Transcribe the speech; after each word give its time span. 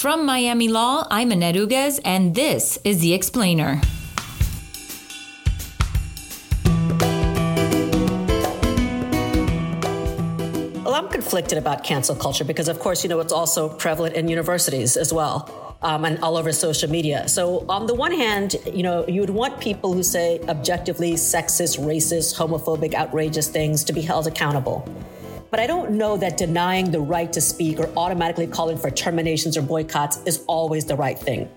From 0.00 0.24
Miami 0.24 0.68
Law, 0.68 1.06
I'm 1.10 1.30
Annette 1.30 1.56
Uguez, 1.56 2.00
and 2.06 2.34
this 2.34 2.78
is 2.84 3.00
The 3.00 3.12
Explainer. 3.12 3.82
Well, 10.82 10.94
I'm 10.94 11.10
conflicted 11.10 11.58
about 11.58 11.84
cancel 11.84 12.16
culture 12.16 12.44
because, 12.44 12.68
of 12.68 12.78
course, 12.78 13.04
you 13.04 13.10
know, 13.10 13.20
it's 13.20 13.30
also 13.30 13.68
prevalent 13.68 14.14
in 14.14 14.26
universities 14.26 14.96
as 14.96 15.12
well 15.12 15.76
um, 15.82 16.06
and 16.06 16.18
all 16.20 16.38
over 16.38 16.50
social 16.50 16.88
media. 16.88 17.28
So, 17.28 17.66
on 17.68 17.86
the 17.86 17.94
one 17.94 18.12
hand, 18.12 18.56
you 18.72 18.82
know, 18.82 19.06
you 19.06 19.20
would 19.20 19.28
want 19.28 19.60
people 19.60 19.92
who 19.92 20.02
say 20.02 20.40
objectively 20.48 21.12
sexist, 21.12 21.78
racist, 21.78 22.38
homophobic, 22.38 22.94
outrageous 22.94 23.50
things 23.50 23.84
to 23.84 23.92
be 23.92 24.00
held 24.00 24.26
accountable. 24.26 24.88
But 25.50 25.58
I 25.58 25.66
don't 25.66 25.92
know 25.92 26.16
that 26.16 26.36
denying 26.36 26.92
the 26.92 27.00
right 27.00 27.32
to 27.32 27.40
speak 27.40 27.80
or 27.80 27.90
automatically 27.96 28.46
calling 28.46 28.78
for 28.78 28.88
terminations 28.88 29.56
or 29.56 29.62
boycotts 29.62 30.22
is 30.24 30.44
always 30.46 30.84
the 30.84 30.94
right 30.94 31.18
thing. 31.18 31.50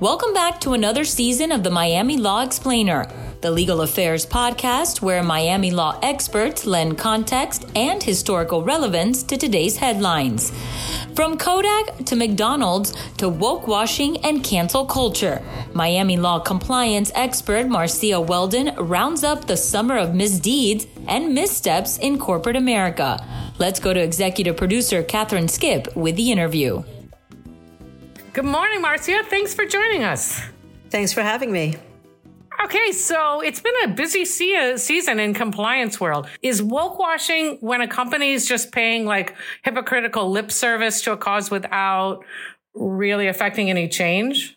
Welcome 0.00 0.32
back 0.32 0.58
to 0.60 0.72
another 0.72 1.04
season 1.04 1.52
of 1.52 1.62
the 1.62 1.70
Miami 1.70 2.16
Law 2.16 2.42
Explainer, 2.42 3.06
the 3.40 3.50
legal 3.50 3.82
affairs 3.82 4.24
podcast 4.26 5.02
where 5.02 5.22
Miami 5.22 5.70
law 5.70 5.98
experts 6.02 6.66
lend 6.66 6.98
context 6.98 7.66
and 7.74 8.02
historical 8.02 8.62
relevance 8.62 9.22
to 9.24 9.36
today's 9.36 9.76
headlines. 9.76 10.52
From 11.14 11.38
Kodak 11.38 12.04
to 12.06 12.16
McDonald's 12.16 12.92
to 13.18 13.28
woke 13.28 13.66
washing 13.66 14.18
and 14.24 14.44
cancel 14.44 14.84
culture, 14.84 15.42
Miami 15.72 16.16
law 16.16 16.38
compliance 16.38 17.10
expert 17.14 17.68
Marcia 17.68 18.20
Weldon 18.20 18.74
rounds 18.76 19.24
up 19.24 19.46
the 19.46 19.56
summer 19.56 19.96
of 19.96 20.14
misdeeds 20.14 20.86
and 21.08 21.34
missteps 21.34 21.98
in 21.98 22.18
corporate 22.18 22.56
America. 22.56 23.24
Let's 23.58 23.80
go 23.80 23.94
to 23.94 24.00
executive 24.00 24.56
producer 24.56 25.02
Catherine 25.02 25.46
Skipp 25.46 25.94
with 25.96 26.16
the 26.16 26.30
interview. 26.30 26.82
Good 28.32 28.44
morning, 28.44 28.82
Marcia. 28.82 29.22
Thanks 29.24 29.54
for 29.54 29.64
joining 29.64 30.02
us. 30.02 30.42
Thanks 30.90 31.12
for 31.12 31.22
having 31.22 31.50
me. 31.50 31.76
Okay, 32.64 32.92
so 32.92 33.40
it's 33.40 33.60
been 33.60 33.74
a 33.84 33.88
busy 33.88 34.24
se- 34.24 34.78
season 34.78 35.20
in 35.20 35.34
compliance 35.34 36.00
world. 36.00 36.28
Is 36.42 36.62
woke 36.62 36.98
washing 36.98 37.58
when 37.60 37.80
a 37.80 37.88
company 37.88 38.32
is 38.32 38.46
just 38.46 38.72
paying 38.72 39.04
like 39.04 39.34
hypocritical 39.62 40.30
lip 40.30 40.50
service 40.50 41.02
to 41.02 41.12
a 41.12 41.16
cause 41.16 41.50
without 41.50 42.24
really 42.74 43.28
affecting 43.28 43.68
any 43.68 43.88
change? 43.88 44.56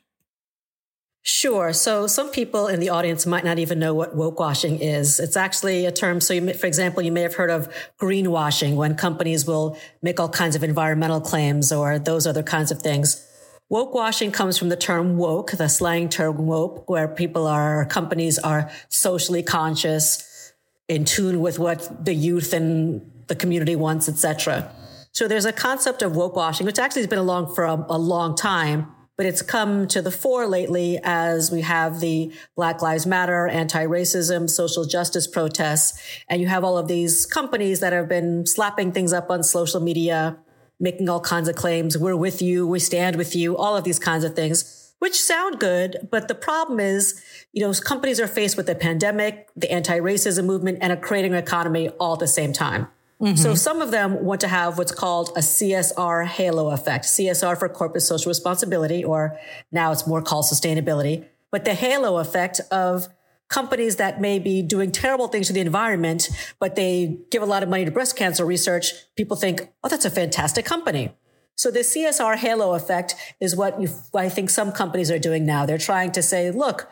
Sure. 1.21 1.73
So 1.73 2.07
some 2.07 2.31
people 2.31 2.67
in 2.67 2.79
the 2.79 2.89
audience 2.89 3.25
might 3.25 3.43
not 3.43 3.59
even 3.59 3.77
know 3.77 3.93
what 3.93 4.15
woke 4.15 4.39
washing 4.39 4.79
is. 4.79 5.19
It's 5.19 5.35
actually 5.35 5.85
a 5.85 5.91
term. 5.91 6.21
So, 6.21 6.39
may, 6.39 6.53
for 6.53 6.65
example, 6.65 7.03
you 7.03 7.11
may 7.11 7.21
have 7.21 7.35
heard 7.35 7.51
of 7.51 7.71
greenwashing 7.99 8.75
when 8.75 8.95
companies 8.95 9.45
will 9.45 9.77
make 10.01 10.19
all 10.19 10.29
kinds 10.29 10.55
of 10.55 10.63
environmental 10.63 11.19
claims 11.19 11.71
or 11.73 11.99
those 11.99 12.25
other 12.25 12.41
kinds 12.41 12.71
of 12.71 12.81
things. 12.81 13.25
Woke 13.69 13.93
washing 13.93 14.31
comes 14.31 14.57
from 14.57 14.69
the 14.69 14.75
term 14.75 15.15
woke, 15.17 15.51
the 15.51 15.67
slang 15.67 16.09
term 16.09 16.47
woke, 16.47 16.89
where 16.89 17.07
people 17.07 17.45
are, 17.45 17.85
companies 17.85 18.39
are 18.39 18.71
socially 18.89 19.43
conscious, 19.43 20.53
in 20.87 21.05
tune 21.05 21.39
with 21.39 21.59
what 21.59 22.03
the 22.03 22.15
youth 22.15 22.51
and 22.51 23.11
the 23.27 23.35
community 23.35 23.75
wants, 23.75 24.09
etc. 24.09 24.73
So 25.11 25.27
there's 25.27 25.45
a 25.45 25.53
concept 25.53 26.01
of 26.01 26.15
woke 26.15 26.35
washing, 26.35 26.65
which 26.65 26.79
actually 26.79 27.03
has 27.03 27.09
been 27.09 27.19
along 27.19 27.53
for 27.53 27.63
a, 27.63 27.85
a 27.89 27.97
long 27.97 28.35
time, 28.35 28.87
but 29.17 29.27
it's 29.27 29.43
come 29.43 29.87
to 29.89 30.01
the 30.01 30.09
fore 30.09 30.47
lately 30.47 30.99
as 31.03 31.51
we 31.51 31.61
have 31.61 31.99
the 31.99 32.33
Black 32.55 32.81
Lives 32.81 33.05
Matter, 33.05 33.47
anti-racism, 33.47 34.49
social 34.49 34.85
justice 34.85 35.27
protests, 35.27 36.01
and 36.27 36.41
you 36.41 36.47
have 36.47 36.63
all 36.63 36.77
of 36.77 36.87
these 36.87 37.27
companies 37.27 37.81
that 37.81 37.93
have 37.93 38.09
been 38.09 38.47
slapping 38.47 38.91
things 38.91 39.13
up 39.13 39.29
on 39.29 39.43
social 39.43 39.79
media, 39.79 40.39
making 40.79 41.09
all 41.09 41.19
kinds 41.19 41.47
of 41.47 41.55
claims. 41.55 41.97
We're 41.97 42.15
with 42.15 42.41
you. 42.41 42.65
We 42.67 42.79
stand 42.79 43.15
with 43.15 43.35
you. 43.35 43.57
All 43.57 43.75
of 43.75 43.83
these 43.83 43.99
kinds 43.99 44.23
of 44.23 44.35
things, 44.35 44.93
which 44.99 45.19
sound 45.21 45.59
good. 45.59 46.07
But 46.11 46.27
the 46.27 46.35
problem 46.35 46.79
is, 46.79 47.21
you 47.51 47.61
know, 47.61 47.73
companies 47.73 48.19
are 48.19 48.27
faced 48.27 48.57
with 48.57 48.65
the 48.65 48.75
pandemic, 48.75 49.49
the 49.55 49.71
anti-racism 49.71 50.45
movement 50.45 50.79
and 50.81 50.93
a 50.93 50.97
creating 50.97 51.33
economy 51.33 51.89
all 51.99 52.13
at 52.13 52.19
the 52.19 52.27
same 52.27 52.53
time. 52.53 52.87
Mm-hmm. 53.21 53.35
So 53.35 53.53
some 53.53 53.81
of 53.81 53.91
them 53.91 54.23
want 54.23 54.39
to 54.41 54.47
have 54.47 54.77
what's 54.77 54.93
called 54.93 55.31
a 55.35 55.41
CSR 55.41 56.25
halo 56.25 56.69
effect, 56.69 57.03
CSR 57.05 57.57
for 57.59 57.67
corporate 57.67 58.03
social 58.03 58.29
responsibility, 58.29 59.03
or 59.03 59.37
now 59.73 59.91
it's 59.91 60.07
more 60.07 60.21
called 60.21 60.45
sustainability. 60.45 61.25
But 61.51 61.65
the 61.65 61.73
halo 61.73 62.17
effect 62.17 62.61
of 62.71 63.09
companies 63.49 63.97
that 63.97 64.21
may 64.21 64.39
be 64.39 64.61
doing 64.61 64.91
terrible 64.91 65.27
things 65.27 65.47
to 65.47 65.53
the 65.53 65.59
environment, 65.59 66.29
but 66.59 66.75
they 66.75 67.17
give 67.31 67.41
a 67.41 67.45
lot 67.45 67.63
of 67.63 67.69
money 67.69 67.83
to 67.83 67.91
breast 67.91 68.15
cancer 68.15 68.45
research, 68.45 68.93
people 69.15 69.35
think, 69.35 69.69
oh, 69.83 69.89
that's 69.89 70.05
a 70.05 70.11
fantastic 70.11 70.65
company. 70.65 71.11
So 71.55 71.71
the 71.71 71.79
CSR 71.79 72.37
halo 72.37 72.73
effect 72.73 73.15
is 73.41 73.55
what 73.55 73.81
you, 73.81 73.89
I 74.15 74.29
think 74.29 74.49
some 74.49 74.71
companies 74.71 75.11
are 75.11 75.19
doing 75.19 75.45
now. 75.45 75.65
They're 75.65 75.77
trying 75.77 76.13
to 76.13 76.21
say, 76.21 76.51
look, 76.51 76.89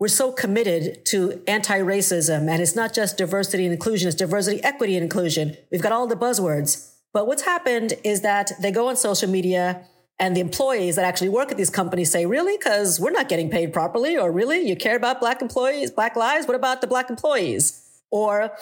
we're 0.00 0.08
so 0.08 0.32
committed 0.32 1.04
to 1.06 1.40
anti-racism 1.46 2.50
and 2.50 2.60
it's 2.60 2.74
not 2.74 2.92
just 2.92 3.16
diversity 3.16 3.64
and 3.64 3.72
inclusion, 3.72 4.08
it's 4.08 4.16
diversity, 4.16 4.60
equity 4.64 4.96
and 4.96 5.04
inclusion. 5.04 5.56
We've 5.70 5.82
got 5.82 5.92
all 5.92 6.08
the 6.08 6.16
buzzwords. 6.16 6.90
But 7.12 7.28
what's 7.28 7.42
happened 7.42 7.92
is 8.02 8.22
that 8.22 8.50
they 8.60 8.72
go 8.72 8.88
on 8.88 8.96
social 8.96 9.28
media 9.28 9.86
and 10.18 10.36
the 10.36 10.40
employees 10.40 10.96
that 10.96 11.04
actually 11.04 11.30
work 11.30 11.50
at 11.50 11.56
these 11.56 11.70
companies 11.70 12.10
say, 12.10 12.26
really? 12.26 12.56
Because 12.56 13.00
we're 13.00 13.10
not 13.10 13.28
getting 13.28 13.50
paid 13.50 13.72
properly. 13.72 14.16
Or 14.16 14.30
really? 14.30 14.60
You 14.60 14.76
care 14.76 14.96
about 14.96 15.20
black 15.20 15.42
employees, 15.42 15.90
black 15.90 16.14
lives? 16.16 16.46
What 16.46 16.54
about 16.54 16.80
the 16.80 16.86
black 16.86 17.10
employees? 17.10 17.78
Or, 18.10 18.52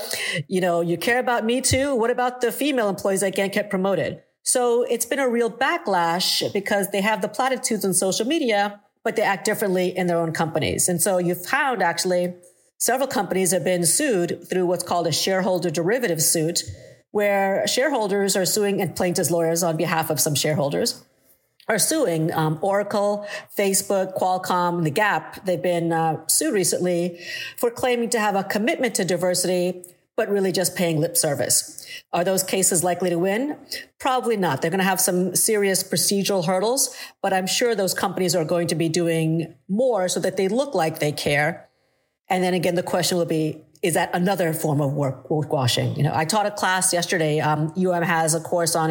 you 0.48 0.60
know, 0.60 0.80
you 0.80 0.96
care 0.96 1.18
about 1.18 1.44
me 1.44 1.60
too? 1.60 1.94
What 1.94 2.10
about 2.10 2.40
the 2.40 2.52
female 2.52 2.88
employees 2.88 3.20
that 3.20 3.34
can't 3.34 3.52
get 3.52 3.68
promoted? 3.68 4.22
So 4.42 4.84
it's 4.84 5.04
been 5.04 5.18
a 5.18 5.28
real 5.28 5.50
backlash 5.50 6.50
because 6.52 6.90
they 6.92 7.02
have 7.02 7.20
the 7.20 7.28
platitudes 7.28 7.84
on 7.84 7.92
social 7.92 8.26
media, 8.26 8.80
but 9.04 9.16
they 9.16 9.22
act 9.22 9.44
differently 9.44 9.94
in 9.94 10.06
their 10.06 10.18
own 10.18 10.32
companies. 10.32 10.88
And 10.88 11.02
so 11.02 11.18
you've 11.18 11.44
found 11.44 11.82
actually 11.82 12.34
several 12.78 13.08
companies 13.08 13.50
have 13.50 13.64
been 13.64 13.84
sued 13.84 14.48
through 14.48 14.66
what's 14.66 14.84
called 14.84 15.06
a 15.06 15.12
shareholder 15.12 15.68
derivative 15.68 16.22
suit, 16.22 16.62
where 17.10 17.66
shareholders 17.66 18.36
are 18.36 18.46
suing 18.46 18.80
and 18.80 18.96
plaintiffs 18.96 19.30
lawyers 19.30 19.62
on 19.62 19.76
behalf 19.76 20.10
of 20.10 20.20
some 20.20 20.34
shareholders 20.34 21.04
are 21.70 21.78
suing 21.78 22.32
um, 22.32 22.58
Oracle, 22.62 23.24
Facebook, 23.56 24.18
Qualcomm, 24.18 24.82
The 24.82 24.90
Gap. 24.90 25.44
They've 25.44 25.62
been 25.62 25.92
uh, 25.92 26.26
sued 26.26 26.52
recently 26.52 27.20
for 27.56 27.70
claiming 27.70 28.10
to 28.10 28.18
have 28.18 28.34
a 28.34 28.42
commitment 28.42 28.96
to 28.96 29.04
diversity, 29.04 29.84
but 30.16 30.28
really 30.28 30.50
just 30.50 30.74
paying 30.74 30.98
lip 31.00 31.16
service. 31.16 31.86
Are 32.12 32.24
those 32.24 32.42
cases 32.42 32.82
likely 32.82 33.08
to 33.10 33.20
win? 33.20 33.56
Probably 34.00 34.36
not. 34.36 34.62
They're 34.62 34.70
going 34.72 34.80
to 34.80 34.84
have 34.84 35.00
some 35.00 35.36
serious 35.36 35.84
procedural 35.84 36.44
hurdles, 36.44 36.92
but 37.22 37.32
I'm 37.32 37.46
sure 37.46 37.76
those 37.76 37.94
companies 37.94 38.34
are 38.34 38.44
going 38.44 38.66
to 38.66 38.74
be 38.74 38.88
doing 38.88 39.54
more 39.68 40.08
so 40.08 40.18
that 40.18 40.36
they 40.36 40.48
look 40.48 40.74
like 40.74 40.98
they 40.98 41.12
care. 41.12 41.68
And 42.28 42.42
then 42.42 42.52
again, 42.52 42.74
the 42.74 42.82
question 42.82 43.16
will 43.16 43.26
be, 43.26 43.62
is 43.80 43.94
that 43.94 44.10
another 44.12 44.52
form 44.52 44.80
of 44.80 44.92
work, 44.92 45.30
work 45.30 45.52
washing? 45.52 45.94
You 45.94 46.02
know, 46.02 46.12
I 46.12 46.24
taught 46.24 46.46
a 46.46 46.50
class 46.50 46.92
yesterday. 46.92 47.38
Um, 47.38 47.72
UM 47.76 48.02
has 48.02 48.34
a 48.34 48.40
course 48.40 48.74
on 48.74 48.90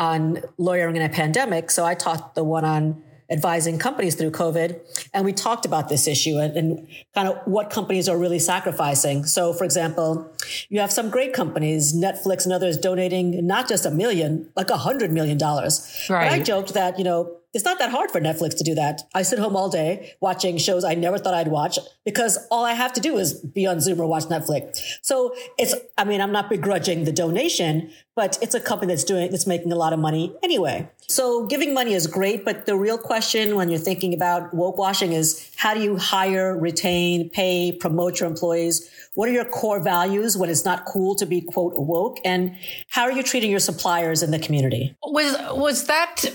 on 0.00 0.42
lawyering 0.56 0.96
in 0.96 1.02
a 1.02 1.08
pandemic. 1.10 1.70
So 1.70 1.84
I 1.84 1.94
taught 1.94 2.34
the 2.34 2.42
one 2.42 2.64
on 2.64 3.02
advising 3.30 3.78
companies 3.78 4.16
through 4.16 4.32
COVID. 4.32 4.80
And 5.14 5.24
we 5.24 5.32
talked 5.32 5.64
about 5.64 5.88
this 5.88 6.08
issue 6.08 6.38
and, 6.38 6.56
and, 6.56 6.88
kind 7.14 7.28
of 7.28 7.36
what 7.44 7.70
companies 7.70 8.08
are 8.08 8.18
really 8.18 8.38
sacrificing. 8.38 9.24
So, 9.24 9.52
for 9.52 9.64
example, 9.64 10.32
you 10.68 10.80
have 10.80 10.90
some 10.90 11.10
great 11.10 11.32
companies, 11.32 11.94
Netflix 11.94 12.44
and 12.44 12.52
others 12.52 12.76
donating 12.76 13.46
not 13.46 13.68
just 13.68 13.86
a 13.86 13.90
million, 13.90 14.50
like 14.56 14.70
a 14.70 14.76
hundred 14.76 15.12
million 15.12 15.38
dollars. 15.38 16.06
Right. 16.08 16.28
But 16.28 16.32
I 16.32 16.42
joked 16.42 16.74
that, 16.74 16.98
you 16.98 17.04
know, 17.04 17.36
it's 17.52 17.64
not 17.64 17.78
that 17.80 17.90
hard 17.90 18.10
for 18.10 18.20
Netflix 18.20 18.56
to 18.58 18.64
do 18.64 18.76
that. 18.76 19.02
I 19.12 19.22
sit 19.22 19.40
home 19.40 19.56
all 19.56 19.68
day 19.68 20.14
watching 20.20 20.56
shows 20.56 20.84
I 20.84 20.94
never 20.94 21.18
thought 21.18 21.34
I'd 21.34 21.48
watch 21.48 21.78
because 22.04 22.38
all 22.50 22.64
I 22.64 22.74
have 22.74 22.92
to 22.92 23.00
do 23.00 23.18
is 23.18 23.34
be 23.34 23.66
on 23.66 23.80
Zoom 23.80 24.00
or 24.00 24.06
watch 24.06 24.24
Netflix. 24.24 24.80
So 25.02 25.34
it's, 25.58 25.74
I 25.98 26.04
mean, 26.04 26.20
I'm 26.20 26.30
not 26.30 26.48
begrudging 26.48 27.04
the 27.04 27.12
donation, 27.12 27.90
but 28.20 28.36
it's 28.42 28.54
a 28.54 28.60
company 28.60 28.92
that's 28.92 29.02
doing, 29.02 29.30
that's 29.30 29.46
making 29.46 29.72
a 29.72 29.74
lot 29.74 29.94
of 29.94 29.98
money 29.98 30.36
anyway. 30.42 30.86
So 31.08 31.46
giving 31.46 31.72
money 31.72 31.94
is 31.94 32.06
great, 32.06 32.44
but 32.44 32.66
the 32.66 32.76
real 32.76 32.98
question 32.98 33.56
when 33.56 33.70
you're 33.70 33.78
thinking 33.78 34.12
about 34.12 34.52
woke 34.52 34.76
washing 34.76 35.14
is 35.14 35.50
how 35.56 35.72
do 35.72 35.80
you 35.80 35.96
hire, 35.96 36.54
retain, 36.54 37.30
pay, 37.30 37.72
promote 37.72 38.20
your 38.20 38.28
employees? 38.28 38.90
What 39.14 39.28
are 39.30 39.32
your 39.32 39.46
core 39.46 39.82
values 39.82 40.36
when 40.36 40.50
it's 40.50 40.66
not 40.66 40.84
cool 40.84 41.14
to 41.14 41.24
be 41.24 41.40
quote 41.40 41.72
woke? 41.74 42.18
And 42.24 42.56
how 42.90 43.04
are 43.04 43.12
you 43.12 43.22
treating 43.22 43.50
your 43.50 43.58
suppliers 43.58 44.22
in 44.22 44.30
the 44.30 44.38
community? 44.38 44.94
Was, 45.02 45.34
was 45.56 45.86
that, 45.86 46.26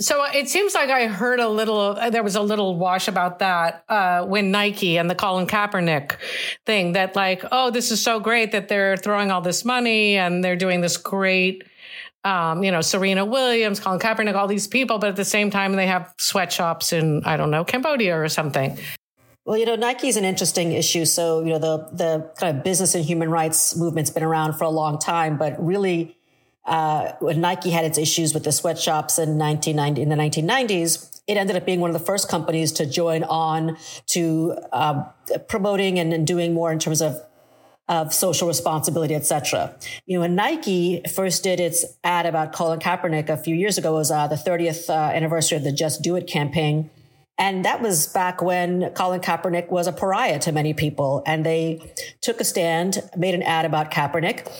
so 0.00 0.24
it 0.24 0.48
seems 0.48 0.74
like 0.74 0.90
I 0.90 1.06
heard 1.06 1.40
a 1.40 1.48
little, 1.48 1.94
there 2.10 2.22
was 2.22 2.36
a 2.36 2.42
little 2.42 2.76
wash 2.76 3.08
about 3.08 3.38
that, 3.38 3.84
uh, 3.88 4.26
when 4.26 4.50
Nike 4.50 4.98
and 4.98 5.08
the 5.08 5.14
Colin 5.14 5.46
Kaepernick 5.46 6.16
thing 6.66 6.92
that 6.92 7.16
like, 7.16 7.44
oh, 7.50 7.70
this 7.70 7.90
is 7.90 8.02
so 8.02 8.20
great 8.20 8.52
that 8.52 8.68
they're 8.68 8.98
throwing 8.98 9.30
all 9.30 9.40
this 9.40 9.64
money 9.64 10.18
and 10.18 10.44
they're 10.44 10.56
doing 10.56 10.82
this 10.82 10.95
great, 10.98 11.64
um, 12.24 12.64
you 12.64 12.72
know, 12.72 12.80
Serena 12.80 13.24
Williams, 13.24 13.80
Colin 13.80 14.00
Kaepernick, 14.00 14.34
all 14.34 14.48
these 14.48 14.66
people, 14.66 14.98
but 14.98 15.08
at 15.08 15.16
the 15.16 15.24
same 15.24 15.50
time, 15.50 15.76
they 15.76 15.86
have 15.86 16.12
sweatshops 16.18 16.92
in, 16.92 17.22
I 17.24 17.36
don't 17.36 17.50
know, 17.50 17.64
Cambodia 17.64 18.20
or 18.20 18.28
something. 18.28 18.78
Well, 19.44 19.56
you 19.56 19.64
know, 19.64 19.76
Nike 19.76 20.08
is 20.08 20.16
an 20.16 20.24
interesting 20.24 20.72
issue. 20.72 21.04
So, 21.04 21.40
you 21.44 21.50
know, 21.50 21.58
the, 21.58 21.78
the 21.92 22.30
kind 22.36 22.58
of 22.58 22.64
business 22.64 22.96
and 22.96 23.04
human 23.04 23.30
rights 23.30 23.76
movement's 23.76 24.10
been 24.10 24.24
around 24.24 24.54
for 24.54 24.64
a 24.64 24.70
long 24.70 24.98
time, 24.98 25.38
but 25.38 25.54
really, 25.64 26.16
uh, 26.64 27.12
when 27.20 27.40
Nike 27.40 27.70
had 27.70 27.84
its 27.84 27.96
issues 27.96 28.34
with 28.34 28.42
the 28.42 28.50
sweatshops 28.50 29.18
in 29.18 29.38
1990 29.38 30.02
in 30.02 30.08
the 30.08 30.16
1990s, 30.16 31.20
it 31.26 31.36
ended 31.36 31.56
up 31.56 31.64
being 31.64 31.80
one 31.80 31.90
of 31.90 31.94
the 31.94 32.04
first 32.04 32.28
companies 32.28 32.72
to 32.72 32.86
join 32.86 33.22
on 33.24 33.76
to 34.06 34.56
uh, 34.72 35.04
promoting 35.48 35.98
and, 35.98 36.12
and 36.12 36.26
doing 36.26 36.54
more 36.54 36.72
in 36.72 36.78
terms 36.78 37.00
of 37.00 37.20
of 37.88 38.12
social 38.12 38.48
responsibility, 38.48 39.14
etc. 39.14 39.76
You 40.06 40.16
know, 40.16 40.20
when 40.22 40.34
Nike 40.34 41.02
first 41.14 41.42
did 41.42 41.60
its 41.60 41.84
ad 42.02 42.26
about 42.26 42.52
Colin 42.52 42.80
Kaepernick 42.80 43.28
a 43.28 43.36
few 43.36 43.54
years 43.54 43.78
ago, 43.78 43.92
was 43.94 44.10
uh, 44.10 44.26
the 44.26 44.36
30th 44.36 44.90
uh, 44.90 45.14
anniversary 45.14 45.58
of 45.58 45.64
the 45.64 45.72
Just 45.72 46.02
Do 46.02 46.16
It 46.16 46.26
campaign. 46.26 46.90
And 47.38 47.66
that 47.66 47.82
was 47.82 48.06
back 48.06 48.40
when 48.40 48.90
Colin 48.94 49.20
Kaepernick 49.20 49.68
was 49.68 49.86
a 49.86 49.92
pariah 49.92 50.38
to 50.40 50.52
many 50.52 50.72
people. 50.72 51.22
And 51.26 51.44
they 51.44 51.92
took 52.22 52.40
a 52.40 52.44
stand, 52.44 52.98
made 53.14 53.34
an 53.34 53.42
ad 53.42 53.66
about 53.66 53.90
Kaepernick. 53.90 54.50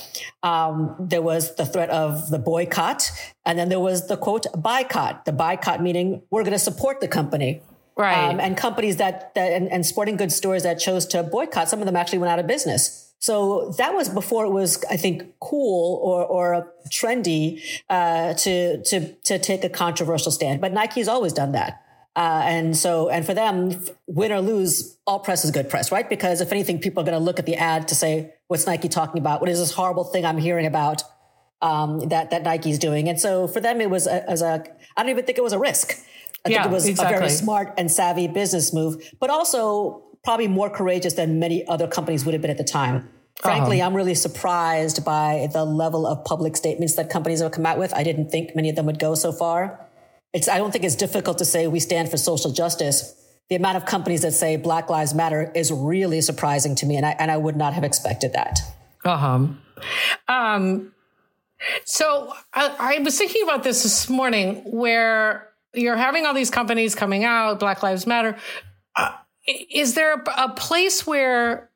Um, 0.43 0.95
there 1.01 1.23
was 1.23 1.57
the 1.57 1.65
threat 1.65 1.89
of 1.89 2.29
the 2.29 2.39
boycott. 2.39 3.11
And 3.47 3.59
then 3.59 3.71
there 3.71 3.81
was 3.81 4.09
the 4.09 4.19
quote, 4.19 4.47
boycott. 4.55 5.25
The 5.25 5.33
boycott 5.33 5.83
meaning 5.83 6.23
we're 6.31 6.43
going 6.43 6.53
to 6.53 6.59
support 6.59 7.01
the 7.01 7.09
company. 7.09 7.63
Right. 7.97 8.29
Um, 8.29 8.41
and 8.41 8.59
companies 8.59 8.99
that, 8.99 9.35
that 9.35 9.53
and, 9.53 9.73
and 9.73 9.87
sporting 9.87 10.19
goods 10.19 10.37
stores 10.37 10.65
that 10.65 10.79
chose 10.79 11.07
to 11.07 11.23
boycott, 11.23 11.71
some 11.71 11.81
of 11.81 11.87
them 11.87 11.97
actually 11.97 12.19
went 12.19 12.31
out 12.31 12.39
of 12.39 12.47
business. 12.47 13.06
So 13.19 13.73
that 13.79 13.95
was 13.95 14.09
before 14.09 14.45
it 14.45 14.51
was, 14.51 14.85
I 14.91 14.97
think, 14.97 15.25
cool 15.41 16.01
or, 16.03 16.25
or 16.25 16.73
trendy 16.93 17.63
uh, 17.89 18.35
to 18.35 18.83
to 18.83 19.15
to 19.25 19.39
take 19.39 19.65
a 19.65 19.69
controversial 19.69 20.31
stand. 20.31 20.61
But 20.61 20.73
Nike's 20.73 21.09
always 21.09 21.33
done 21.33 21.53
that. 21.53 21.83
Uh, 22.15 22.43
and 22.47 22.77
so, 22.77 23.11
and 23.11 23.27
for 23.27 23.35
them, 23.35 23.85
win 24.07 24.33
or 24.33 24.41
lose, 24.41 24.97
all 25.07 25.19
press 25.19 25.45
is 25.45 25.51
good 25.51 25.69
press, 25.69 25.93
right? 25.93 26.09
Because 26.09 26.41
if 26.41 26.51
anything, 26.51 26.79
people 26.79 27.03
are 27.03 27.05
going 27.05 27.19
to 27.19 27.23
look 27.23 27.39
at 27.39 27.45
the 27.45 27.57
ad 27.57 27.89
to 27.89 27.95
say, 27.95 28.33
"What's 28.49 28.67
Nike 28.67 28.89
talking 28.89 29.21
about? 29.21 29.41
What 29.41 29.51
is 29.51 29.59
this 29.59 29.73
horrible 29.73 30.05
thing 30.05 30.25
I'm 30.25 30.39
hearing 30.39 30.65
about 30.65 31.03
um, 31.61 32.09
that 32.09 32.31
that 32.31 32.43
Nike's 32.43 32.79
doing?" 32.79 33.09
And 33.09 33.21
so, 33.21 33.47
for 33.47 33.61
them, 33.61 33.83
it 33.83 33.91
was 33.91 34.07
a, 34.07 34.29
as 34.31 34.41
a 34.41 34.65
I 34.97 35.03
don't 35.03 35.11
even 35.11 35.27
think 35.27 35.37
it 35.37 35.45
was 35.45 35.53
a 35.53 35.59
risk. 35.59 35.95
I 36.47 36.49
yeah, 36.49 36.63
think 36.63 36.73
it 36.73 36.75
was 36.75 36.87
exactly. 36.87 37.17
a 37.17 37.19
very 37.19 37.31
smart 37.31 37.75
and 37.77 37.91
savvy 37.91 38.29
business 38.29 38.73
move, 38.73 39.13
but 39.21 39.29
also 39.29 40.05
probably 40.27 40.49
more 40.49 40.69
courageous 40.69 41.15
than 41.15 41.39
many 41.39 41.65
other 41.69 41.87
companies 41.87 42.25
would 42.25 42.33
have 42.35 42.43
been 42.43 42.51
at 42.51 42.59
the 42.59 42.65
time. 42.65 43.09
Frankly, 43.41 43.81
uh-huh. 43.81 43.91
I'm 43.91 43.95
really 43.95 44.17
surprised 44.17 45.05
by 45.05 45.49
the 45.53 45.65
level 45.65 46.05
of 46.05 46.25
public 46.25 46.57
statements 46.57 46.97
that 46.97 47.11
companies 47.11 47.41
have 47.41 47.53
come 47.53 47.65
out 47.65 47.79
with. 47.79 47.95
I 47.95 48.03
didn't 48.03 48.31
think 48.31 48.57
many 48.57 48.69
of 48.69 48.75
them 48.75 48.87
would 48.87 48.99
go 48.99 49.15
so 49.15 49.31
far. 49.31 49.89
It's, 50.33 50.49
I 50.49 50.59
don't 50.59 50.73
think 50.73 50.83
it's 50.83 50.97
difficult 50.97 51.39
to 51.39 51.45
say 51.45 51.69
we 51.69 51.79
stand 51.79 52.11
for 52.11 52.17
social 52.17 52.51
justice. 52.51 53.15
The 53.51 53.55
amount 53.55 53.77
of 53.77 53.87
companies 53.87 54.23
that 54.23 54.33
say 54.33 54.57
Black 54.57 54.91
Lives 54.91 55.15
Matter 55.15 55.53
is 55.55 55.71
really 55.71 56.21
surprising 56.21 56.75
to 56.75 56.87
me, 56.87 56.97
and 56.97 57.07
I, 57.07 57.11
and 57.21 57.31
I 57.31 57.37
would 57.37 57.55
not 57.55 57.75
have 57.75 57.85
expected 57.85 58.33
that. 58.33 58.59
Uh 59.05 59.17
huh. 59.17 59.47
Um, 60.27 60.93
so 61.85 62.33
I, 62.53 62.75
I 62.81 62.99
was 62.99 63.17
thinking 63.17 63.45
about 63.45 63.63
this 63.63 63.85
this 63.85 64.11
morning 64.11 64.63
where 64.65 65.51
you're 65.73 65.97
having 65.97 66.27
all 66.27 66.35
these 66.35 66.51
companies 66.51 66.97
coming 66.97 67.23
out, 67.23 67.61
Black 67.61 67.85
Lives 67.85 68.09
Matter. 68.09 68.37
Uh, 68.97 69.13
is 69.47 69.95
there 69.95 70.15
a, 70.15 70.45
a 70.45 70.49
place 70.51 71.07
where 71.07 71.71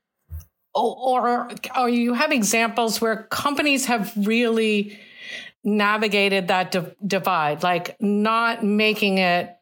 or, 0.74 1.50
or 1.76 1.88
you 1.88 2.14
have 2.14 2.32
examples 2.32 3.00
where 3.00 3.24
companies 3.24 3.86
have 3.86 4.12
really 4.16 4.98
navigated 5.64 6.48
that 6.48 6.70
di- 6.70 6.94
divide, 7.04 7.62
like 7.62 7.96
not 8.00 8.64
making 8.64 9.18
it 9.18 9.56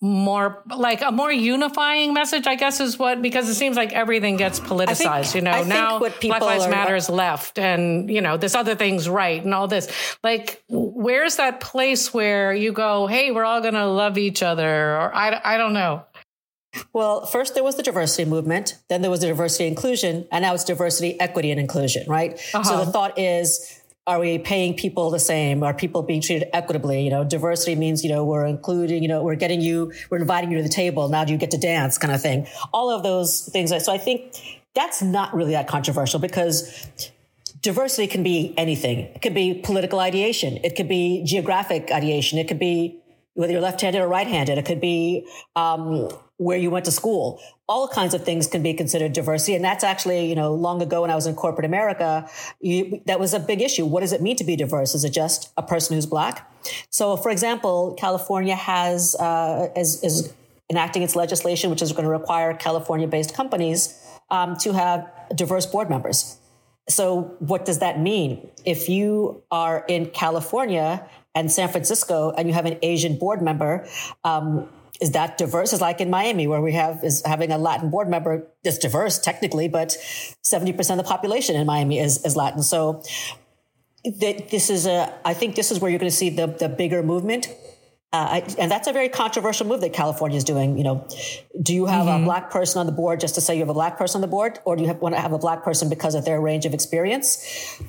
more 0.00 0.62
like 0.76 1.00
a 1.00 1.10
more 1.10 1.32
unifying 1.32 2.12
message, 2.12 2.46
I 2.46 2.54
guess 2.54 2.80
is 2.80 2.98
what 2.98 3.22
because 3.22 3.48
it 3.48 3.54
seems 3.54 3.76
like 3.76 3.92
everything 3.92 4.36
gets 4.36 4.60
politicized. 4.60 5.32
Think, 5.32 5.34
you 5.36 5.40
know, 5.40 5.62
now 5.62 5.98
Black 5.98 6.42
Lives 6.42 6.68
Matter 6.68 6.96
is 6.96 7.08
left, 7.08 7.58
and 7.58 8.10
you 8.10 8.20
know 8.20 8.36
this 8.36 8.54
other 8.54 8.74
thing's 8.74 9.08
right, 9.08 9.42
and 9.42 9.54
all 9.54 9.68
this. 9.68 9.90
Like, 10.22 10.62
where's 10.68 11.36
that 11.36 11.60
place 11.60 12.12
where 12.12 12.52
you 12.52 12.72
go, 12.72 13.06
"Hey, 13.06 13.30
we're 13.30 13.44
all 13.44 13.62
going 13.62 13.74
to 13.74 13.86
love 13.86 14.18
each 14.18 14.42
other," 14.42 14.96
or 14.96 15.14
I, 15.14 15.40
I 15.42 15.56
don't 15.56 15.72
know. 15.72 16.04
Well, 16.92 17.26
first 17.26 17.54
there 17.54 17.64
was 17.64 17.76
the 17.76 17.82
diversity 17.82 18.28
movement, 18.28 18.78
then 18.88 19.02
there 19.02 19.10
was 19.10 19.20
the 19.20 19.26
diversity 19.26 19.66
inclusion, 19.66 20.28
and 20.30 20.42
now 20.42 20.54
it's 20.54 20.64
diversity, 20.64 21.18
equity, 21.20 21.50
and 21.50 21.58
inclusion, 21.58 22.04
right? 22.08 22.34
Uh-huh. 22.54 22.62
So 22.62 22.84
the 22.84 22.92
thought 22.92 23.18
is, 23.18 23.80
are 24.06 24.18
we 24.18 24.38
paying 24.38 24.74
people 24.74 25.10
the 25.10 25.18
same? 25.18 25.62
Are 25.62 25.74
people 25.74 26.02
being 26.02 26.20
treated 26.20 26.48
equitably? 26.52 27.02
You 27.02 27.10
know, 27.10 27.22
diversity 27.22 27.76
means, 27.76 28.02
you 28.02 28.10
know, 28.10 28.24
we're 28.24 28.46
including, 28.46 29.02
you 29.02 29.08
know, 29.08 29.22
we're 29.22 29.36
getting 29.36 29.60
you, 29.60 29.92
we're 30.10 30.18
inviting 30.18 30.50
you 30.50 30.56
to 30.56 30.62
the 30.62 30.68
table. 30.68 31.08
Now 31.08 31.24
do 31.24 31.32
you 31.32 31.38
get 31.38 31.50
to 31.52 31.58
dance 31.58 31.98
kind 31.98 32.12
of 32.12 32.20
thing? 32.20 32.46
All 32.72 32.90
of 32.90 33.02
those 33.02 33.48
things. 33.52 33.70
So 33.84 33.92
I 33.92 33.98
think 33.98 34.34
that's 34.74 35.02
not 35.02 35.34
really 35.34 35.52
that 35.52 35.68
controversial 35.68 36.18
because 36.18 36.88
diversity 37.60 38.06
can 38.06 38.22
be 38.22 38.54
anything. 38.56 39.00
It 39.00 39.22
could 39.22 39.34
be 39.34 39.54
political 39.54 40.00
ideation. 40.00 40.58
It 40.64 40.76
could 40.76 40.88
be 40.88 41.22
geographic 41.24 41.90
ideation. 41.92 42.38
It 42.38 42.48
could 42.48 42.58
be 42.58 42.96
whether 43.34 43.52
you're 43.52 43.60
left-handed 43.60 44.00
or 44.00 44.08
right-handed. 44.08 44.58
It 44.58 44.64
could 44.64 44.80
be, 44.80 45.26
um, 45.54 46.08
where 46.40 46.56
you 46.56 46.70
went 46.70 46.86
to 46.86 46.90
school. 46.90 47.38
All 47.68 47.86
kinds 47.86 48.14
of 48.14 48.24
things 48.24 48.46
can 48.46 48.62
be 48.62 48.72
considered 48.72 49.12
diversity. 49.12 49.54
And 49.54 49.62
that's 49.62 49.84
actually, 49.84 50.26
you 50.26 50.34
know, 50.34 50.54
long 50.54 50.80
ago 50.80 51.02
when 51.02 51.10
I 51.10 51.14
was 51.14 51.26
in 51.26 51.34
corporate 51.34 51.66
America, 51.66 52.26
you, 52.62 53.02
that 53.04 53.20
was 53.20 53.34
a 53.34 53.38
big 53.38 53.60
issue. 53.60 53.84
What 53.84 54.00
does 54.00 54.14
it 54.14 54.22
mean 54.22 54.36
to 54.36 54.44
be 54.44 54.56
diverse? 54.56 54.94
Is 54.94 55.04
it 55.04 55.10
just 55.10 55.52
a 55.58 55.62
person 55.62 55.96
who's 55.96 56.06
black? 56.06 56.50
So, 56.88 57.18
for 57.18 57.30
example, 57.30 57.94
California 57.98 58.54
has, 58.54 59.14
uh, 59.16 59.68
is, 59.76 60.02
is 60.02 60.32
enacting 60.70 61.02
its 61.02 61.14
legislation, 61.14 61.68
which 61.68 61.82
is 61.82 61.92
going 61.92 62.04
to 62.04 62.10
require 62.10 62.54
California 62.54 63.06
based 63.06 63.34
companies 63.34 64.02
um, 64.30 64.56
to 64.60 64.72
have 64.72 65.12
diverse 65.34 65.66
board 65.66 65.90
members. 65.90 66.38
So, 66.88 67.36
what 67.40 67.66
does 67.66 67.80
that 67.80 68.00
mean? 68.00 68.48
If 68.64 68.88
you 68.88 69.42
are 69.50 69.84
in 69.86 70.06
California 70.06 71.06
and 71.34 71.52
San 71.52 71.68
Francisco 71.68 72.30
and 72.30 72.48
you 72.48 72.54
have 72.54 72.64
an 72.64 72.78
Asian 72.80 73.18
board 73.18 73.42
member, 73.42 73.86
um, 74.24 74.70
is 75.00 75.12
that 75.12 75.38
diverse? 75.38 75.72
Is 75.72 75.80
like 75.80 76.00
in 76.00 76.10
Miami, 76.10 76.46
where 76.46 76.60
we 76.60 76.72
have 76.72 77.02
is 77.02 77.22
having 77.24 77.50
a 77.50 77.58
Latin 77.58 77.90
board 77.90 78.08
member 78.08 78.46
that's 78.62 78.78
diverse 78.78 79.18
technically, 79.18 79.68
but 79.68 79.96
70% 80.44 80.90
of 80.90 80.96
the 80.98 81.04
population 81.04 81.56
in 81.56 81.66
Miami 81.66 81.98
is, 81.98 82.24
is 82.24 82.36
Latin. 82.36 82.62
So 82.62 83.02
this 84.04 84.70
is 84.70 84.86
a, 84.86 85.12
I 85.24 85.34
think 85.34 85.56
this 85.56 85.70
is 85.70 85.80
where 85.80 85.90
you're 85.90 85.98
going 85.98 86.10
to 86.10 86.16
see 86.16 86.30
the, 86.30 86.46
the 86.46 86.68
bigger 86.68 87.02
movement. 87.02 87.48
Uh, 88.12 88.42
I, 88.42 88.54
and 88.58 88.70
that's 88.70 88.88
a 88.88 88.92
very 88.92 89.08
controversial 89.08 89.66
move 89.66 89.82
that 89.82 89.92
California 89.92 90.36
is 90.36 90.42
doing. 90.42 90.76
You 90.76 90.84
know, 90.84 91.08
do 91.62 91.72
you 91.72 91.86
have 91.86 92.06
mm-hmm. 92.06 92.22
a 92.22 92.24
black 92.24 92.50
person 92.50 92.80
on 92.80 92.86
the 92.86 92.92
board 92.92 93.20
just 93.20 93.36
to 93.36 93.40
say 93.40 93.54
you 93.54 93.60
have 93.60 93.68
a 93.68 93.74
black 93.74 93.98
person 93.98 94.18
on 94.18 94.22
the 94.22 94.26
board, 94.26 94.58
or 94.64 94.74
do 94.74 94.82
you 94.82 94.88
have, 94.88 94.98
want 94.98 95.14
to 95.14 95.20
have 95.20 95.32
a 95.32 95.38
black 95.38 95.62
person 95.62 95.88
because 95.88 96.16
of 96.16 96.24
their 96.24 96.40
range 96.40 96.66
of 96.66 96.74
experience? 96.74 97.80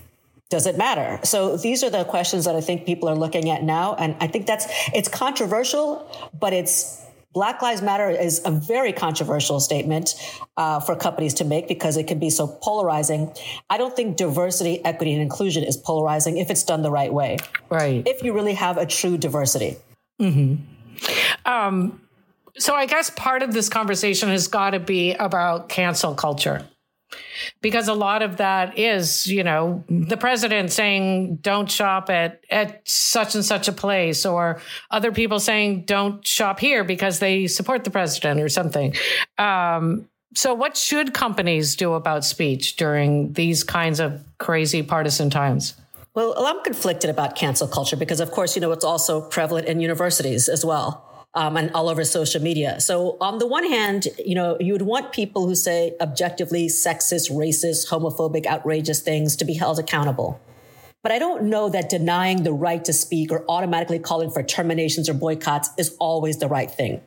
Does 0.50 0.68
it 0.68 0.78
matter? 0.78 1.20
So 1.26 1.58
these 1.58 1.84
are 1.84 1.90
the 1.90 2.04
questions 2.04 2.46
that 2.46 2.56
I 2.56 2.62
think 2.62 2.86
people 2.86 3.10
are 3.10 3.16
looking 3.16 3.50
at 3.50 3.64
now, 3.64 3.96
and 3.96 4.16
I 4.20 4.28
think 4.28 4.46
that's 4.46 4.68
it's 4.94 5.08
controversial, 5.08 6.08
but 6.38 6.54
it's 6.54 7.04
Black 7.34 7.62
Lives 7.62 7.82
Matter 7.82 8.10
is 8.10 8.42
a 8.46 8.52
very 8.52 8.92
controversial 8.92 9.60
statement 9.60 10.16
uh, 10.58 10.80
for 10.80 10.96
companies 10.96 11.34
to 11.36 11.46
make 11.46 11.68
because 11.68 11.96
it 11.98 12.08
can 12.08 12.20
be 12.20 12.30
so 12.30 12.48
polarizing. 12.48 13.34
I 13.70 13.78
don't 13.78 13.96
think 13.96 14.18
diversity, 14.18 14.84
equity, 14.84 15.14
and 15.14 15.22
inclusion 15.22 15.64
is 15.64 15.78
polarizing 15.78 16.38
if 16.38 16.50
it's 16.50 16.64
done 16.64 16.82
the 16.82 16.92
right 16.92 17.14
way. 17.14 17.38
Right. 17.70 18.06
If 18.06 18.24
you 18.24 18.34
really 18.34 18.54
have 18.54 18.78
a 18.78 18.86
true 18.86 19.18
diversity. 19.18 19.78
Mm-hmm. 20.22 20.56
Um, 21.50 22.02
so 22.58 22.76
I 22.76 22.86
guess 22.86 23.10
part 23.12 23.44
of 23.44 23.54
this 23.54 23.70
conversation 23.70 24.30
has 24.30 24.48
got 24.48 24.72
to 24.72 24.80
be 24.80 25.14
about 25.14 25.70
cancel 25.70 26.16
culture 26.16 26.68
because 27.62 27.88
a 27.88 27.94
lot 27.94 28.22
of 28.22 28.38
that 28.38 28.78
is 28.78 29.28
you 29.28 29.44
know 29.44 29.84
the 29.90 30.18
president 30.18 30.72
saying 30.72 31.36
don't 31.38 31.70
shop 31.70 32.10
at 32.10 32.44
at 32.50 32.88
such 32.88 33.36
and 33.36 33.46
such 33.46 33.68
a 33.68 33.74
place 33.74 34.26
or 34.26 34.62
other 34.90 35.12
people 35.12 35.40
saying 35.40 35.84
don't 35.86 36.26
shop 36.26 36.60
here 36.60 36.84
because 36.84 37.20
they 37.20 37.48
support 37.48 37.84
the 37.84 37.92
president 37.92 38.40
or 38.40 38.50
something. 38.50 38.94
Um, 39.38 40.08
so 40.34 40.54
what 40.54 40.78
should 40.78 41.14
companies 41.14 41.76
do 41.76 41.94
about 41.94 42.24
speech 42.24 42.78
during 42.78 43.34
these 43.34 43.64
kinds 43.64 44.00
of 44.00 44.24
crazy 44.38 44.82
partisan 44.82 45.30
times? 45.30 45.76
Well 46.14 46.34
i'm 46.46 46.62
conflicted 46.64 47.10
about 47.10 47.36
cancel 47.36 47.70
culture 47.70 47.96
because 47.96 48.20
of 48.20 48.32
course 48.32 48.56
you 48.56 48.62
know 48.62 48.72
it's 48.74 48.84
also 48.84 49.22
prevalent 49.22 49.68
in 49.68 49.80
universities 49.80 50.50
as 50.50 50.66
well 50.66 51.11
um, 51.34 51.58
and 51.58 51.72
all 51.72 51.90
over 51.90 52.04
social 52.04 52.42
media. 52.42 52.80
So 52.80 53.18
on 53.22 53.38
the 53.38 53.48
one 53.48 53.68
hand, 53.70 54.08
you 54.24 54.36
know, 54.36 54.58
you 54.60 54.74
would 54.74 54.82
want 54.82 55.14
people 55.14 55.48
who 55.48 55.56
say 55.56 55.96
objectively 56.02 56.68
sexist, 56.68 57.32
racist, 57.32 57.88
homophobic, 57.90 58.46
outrageous 58.46 59.02
things 59.02 59.36
to 59.38 59.46
be 59.46 59.54
held 59.54 59.80
accountable. 59.80 60.40
But 61.04 61.12
I 61.12 61.20
don't 61.20 61.44
know 61.44 61.70
that 61.70 61.90
denying 61.90 62.44
the 62.44 62.54
right 62.54 62.84
to 62.86 62.94
speak 62.94 63.32
or 63.32 63.44
automatically 63.50 63.98
calling 63.98 64.30
for 64.30 64.44
terminations 64.44 65.10
or 65.10 65.14
boycotts 65.14 65.70
is 65.78 65.96
always 66.00 66.38
the 66.38 66.48
right 66.48 66.70
thing. 66.70 67.02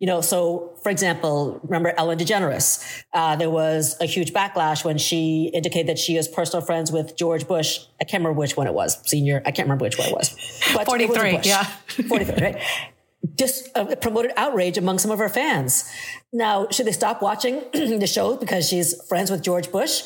You 0.00 0.06
know, 0.08 0.20
so 0.20 0.72
for 0.82 0.90
example, 0.90 1.60
remember 1.62 1.94
Ellen 1.96 2.18
DeGeneres? 2.18 3.04
Uh, 3.12 3.36
there 3.36 3.50
was 3.50 3.96
a 4.00 4.06
huge 4.06 4.32
backlash 4.32 4.84
when 4.84 4.98
she 4.98 5.50
indicated 5.54 5.88
that 5.88 5.98
she 5.98 6.16
is 6.16 6.26
personal 6.26 6.64
friends 6.64 6.90
with 6.90 7.16
George 7.16 7.46
Bush. 7.46 7.80
I 8.00 8.04
can't 8.04 8.22
remember 8.22 8.38
which 8.38 8.56
one 8.56 8.66
it 8.66 8.74
was, 8.74 8.98
senior. 9.08 9.40
I 9.46 9.50
can't 9.50 9.66
remember 9.66 9.84
which 9.84 9.98
one 9.98 10.08
it 10.08 10.14
was. 10.14 10.34
But 10.74 10.86
43, 10.86 11.40
yeah. 11.44 11.64
43, 12.08 12.42
right? 12.42 12.62
just 13.36 13.68
uh, 13.76 13.94
promoted 13.96 14.32
outrage 14.36 14.76
among 14.76 14.98
some 14.98 15.10
of 15.10 15.18
her 15.18 15.28
fans. 15.28 15.90
Now, 16.32 16.68
should 16.70 16.86
they 16.86 16.92
stop 16.92 17.22
watching 17.22 17.62
the 17.72 18.06
show 18.06 18.36
because 18.36 18.68
she's 18.68 19.00
friends 19.06 19.30
with 19.30 19.42
George 19.42 19.70
Bush? 19.70 20.02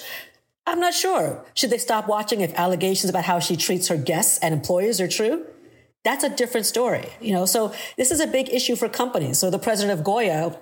I'm 0.66 0.80
not 0.80 0.94
sure. 0.94 1.44
Should 1.54 1.70
they 1.70 1.78
stop 1.78 2.08
watching 2.08 2.42
if 2.42 2.52
allegations 2.54 3.08
about 3.08 3.24
how 3.24 3.38
she 3.38 3.56
treats 3.56 3.88
her 3.88 3.96
guests 3.96 4.38
and 4.40 4.52
employees 4.52 5.00
are 5.00 5.08
true? 5.08 5.46
That's 6.04 6.24
a 6.24 6.28
different 6.28 6.66
story, 6.66 7.08
you 7.20 7.32
know. 7.32 7.46
So 7.46 7.72
this 7.96 8.10
is 8.10 8.20
a 8.20 8.26
big 8.26 8.50
issue 8.50 8.76
for 8.76 8.88
companies. 8.88 9.38
So 9.38 9.50
the 9.50 9.58
president 9.58 9.98
of 9.98 10.04
Goya, 10.04 10.58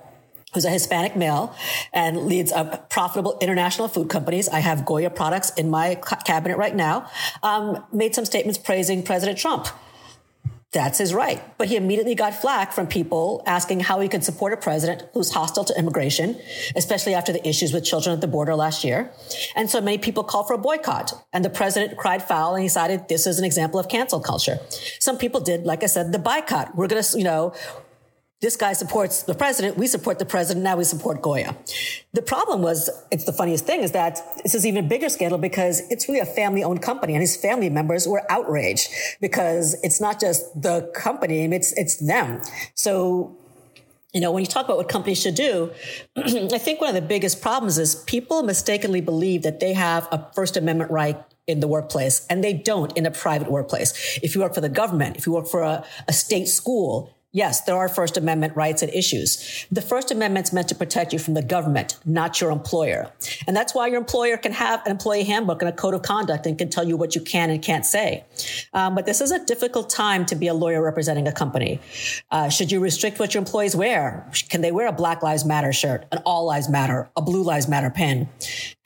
who's 0.55 0.65
a 0.65 0.71
Hispanic 0.71 1.17
male 1.17 1.55
and 1.93 2.27
leads 2.27 2.53
a 2.53 2.85
profitable 2.89 3.37
international 3.41 3.89
food 3.89 4.09
companies. 4.09 4.49
I 4.49 4.61
have 4.61 4.87
Goya 4.87 5.11
products 5.11 5.51
in 5.51 5.69
my 5.69 5.97
cabinet 6.25 6.57
right 6.57 6.75
now. 6.75 7.11
Um, 7.43 7.85
made 7.93 8.15
some 8.15 8.25
statements 8.25 8.59
praising 8.59 9.03
President 9.03 9.39
Trump 9.39 9.69
that's 10.73 10.99
his 10.99 11.15
right. 11.15 11.43
But 11.59 11.69
he 11.69 11.77
immediately 11.77 12.15
got 12.15 12.35
flack 12.35 12.73
from 12.73 12.87
people 12.87 13.43
asking 13.47 13.81
how 13.81 14.01
he 14.01 14.09
could 14.09 14.25
support 14.25 14.53
a 14.53 14.57
president 14.57 15.05
who's 15.15 15.31
hostile 15.31 15.65
to 15.65 15.79
immigration, 15.79 16.39
especially 16.75 17.15
after 17.15 17.33
the 17.33 17.47
issues 17.49 17.73
with 17.73 17.85
children 17.85 18.15
at 18.15 18.21
the 18.21 18.27
border 18.27 18.55
last 18.55 18.85
year. 18.85 19.11
And 19.55 19.71
so 19.71 19.81
many 19.81 19.97
people 19.99 20.25
called 20.25 20.49
for 20.49 20.55
a 20.55 20.59
boycott. 20.59 21.13
And 21.33 21.45
the 21.45 21.51
president 21.51 21.97
cried 21.97 22.23
foul 22.23 22.57
and 22.57 22.65
decided 22.65 23.09
this 23.09 23.27
is 23.27 23.39
an 23.39 23.45
example 23.45 23.79
of 23.79 23.89
cancel 23.89 24.21
culture. 24.21 24.59
Some 24.99 25.19
people 25.19 25.41
did, 25.41 25.65
like 25.65 25.83
I 25.83 25.87
said, 25.87 26.13
the 26.13 26.19
boycott. 26.19 26.77
We're 26.77 26.89
going 26.89 27.03
to, 27.03 27.19
you 27.19 27.25
know, 27.25 27.55
this 28.43 28.57
guy 28.57 28.75
supports 28.75 29.23
the 29.23 29.35
president. 29.35 29.79
We 29.79 29.87
support 29.87 30.19
the 30.19 30.27
president. 30.27 30.63
Now 30.63 30.77
we 30.77 30.85
support 30.85 31.23
Goya. 31.23 31.57
The 32.13 32.21
problem 32.21 32.61
was, 32.61 32.91
it's 33.11 33.25
the 33.25 33.33
funniest 33.33 33.65
thing 33.65 33.81
is 33.81 33.93
that 33.93 34.21
this 34.43 34.55
is 34.55 34.67
even 34.67 34.85
a 34.85 34.89
bigger 34.89 35.09
scandal 35.09 35.39
because 35.39 35.81
it's 35.91 36.07
really 36.07 36.21
a 36.21 36.27
family 36.27 36.63
owned 36.63 36.83
company 36.83 37.15
and 37.15 37.23
his 37.23 37.35
family 37.35 37.71
members 37.71 38.07
were 38.07 38.31
outraged 38.31 38.91
because 39.23 39.83
it's 39.83 40.03
not 40.03 40.21
just 40.21 40.61
the 40.61 40.91
company. 40.95 41.45
It's, 41.45 41.73
it's 41.79 41.97
them. 41.97 42.43
So, 42.75 43.39
you 44.13 44.21
know, 44.21 44.33
when 44.33 44.43
you 44.43 44.47
talk 44.47 44.67
about 44.67 44.77
what 44.77 44.91
companies 44.91 45.21
should 45.21 45.35
do, 45.35 45.73
I 46.17 46.59
think 46.59 46.83
one 46.83 46.91
of 46.91 46.95
the 46.95 47.09
biggest 47.09 47.41
problems 47.41 47.79
is 47.79 47.95
people 47.95 48.43
mistakenly 48.43 49.01
believe 49.01 49.45
that 49.45 49.61
they 49.61 49.73
have 49.73 50.09
a 50.13 50.31
First 50.35 50.59
Amendment 50.59 50.91
right 50.91 51.17
in 51.47 51.61
the 51.61 51.69
workplace 51.69 52.27
and 52.29 52.45
they 52.45 52.53
don't 52.53 52.97
in 52.99 53.07
a 53.07 53.11
private 53.11 53.51
workplace. 53.51 54.19
If 54.23 54.35
you 54.35 54.43
work 54.43 54.55
for 54.55 54.61
the 54.61 54.69
government, 54.69 55.17
if 55.17 55.27
you 55.27 55.33
work 55.33 55.47
for 55.47 55.63
a, 55.63 55.85
a 56.07 56.13
state 56.13 56.49
school, 56.49 57.16
Yes, 57.37 57.61
there 57.61 57.77
are 57.77 57.87
First 57.87 58.17
Amendment 58.17 58.57
rights 58.57 58.81
and 58.81 58.91
issues. 58.95 59.67
The 59.71 59.83
First 59.83 60.11
Amendment's 60.11 60.55
meant 60.55 60.69
to 60.69 60.75
protect 60.75 61.13
you 61.13 61.19
from 61.19 61.35
the 61.35 61.43
government, 61.43 61.99
not 62.07 62.41
your 62.41 62.51
employer. 62.51 63.13
And 63.47 63.55
that's 63.55 63.75
why 63.75 63.89
your 63.89 63.99
employer 63.99 64.39
can 64.39 64.53
have 64.53 64.81
an 64.87 64.91
employee 64.91 65.25
handbook 65.25 65.61
and 65.61 65.69
a 65.69 65.73
code 65.73 65.93
of 65.93 66.01
conduct 66.01 66.47
and 66.47 66.57
can 66.57 66.71
tell 66.71 66.89
you 66.89 66.97
what 66.97 67.15
you 67.15 67.21
can 67.21 67.51
and 67.51 67.61
can't 67.63 67.85
say. 67.85 68.25
Um, 68.73 68.95
but 68.95 69.05
this 69.05 69.21
is 69.21 69.33
a 69.33 69.45
difficult 69.45 69.91
time 69.91 70.25
to 70.27 70.35
be 70.35 70.47
a 70.47 70.55
lawyer 70.55 70.83
representing 70.83 71.29
a 71.29 71.33
company. 71.33 71.79
Uh, 72.31 72.49
should 72.49 72.73
you 72.73 72.81
restrict 72.81 73.19
what 73.19 73.35
your 73.35 73.43
employees 73.43 73.77
wear? 73.77 74.27
Can 74.49 74.63
they 74.63 74.73
wear 74.73 74.87
a 74.87 74.93
Black 74.93 75.23
Lives 75.23 75.45
Matter 75.45 75.75
shirt, 75.75 76.07
an 76.13 76.23
All 76.25 76.47
Lives 76.47 76.71
Matter, 76.71 77.11
a 77.19 77.21
Blue 77.21 77.43
Lives 77.43 77.69
Matter 77.69 77.91
pin? 77.91 78.31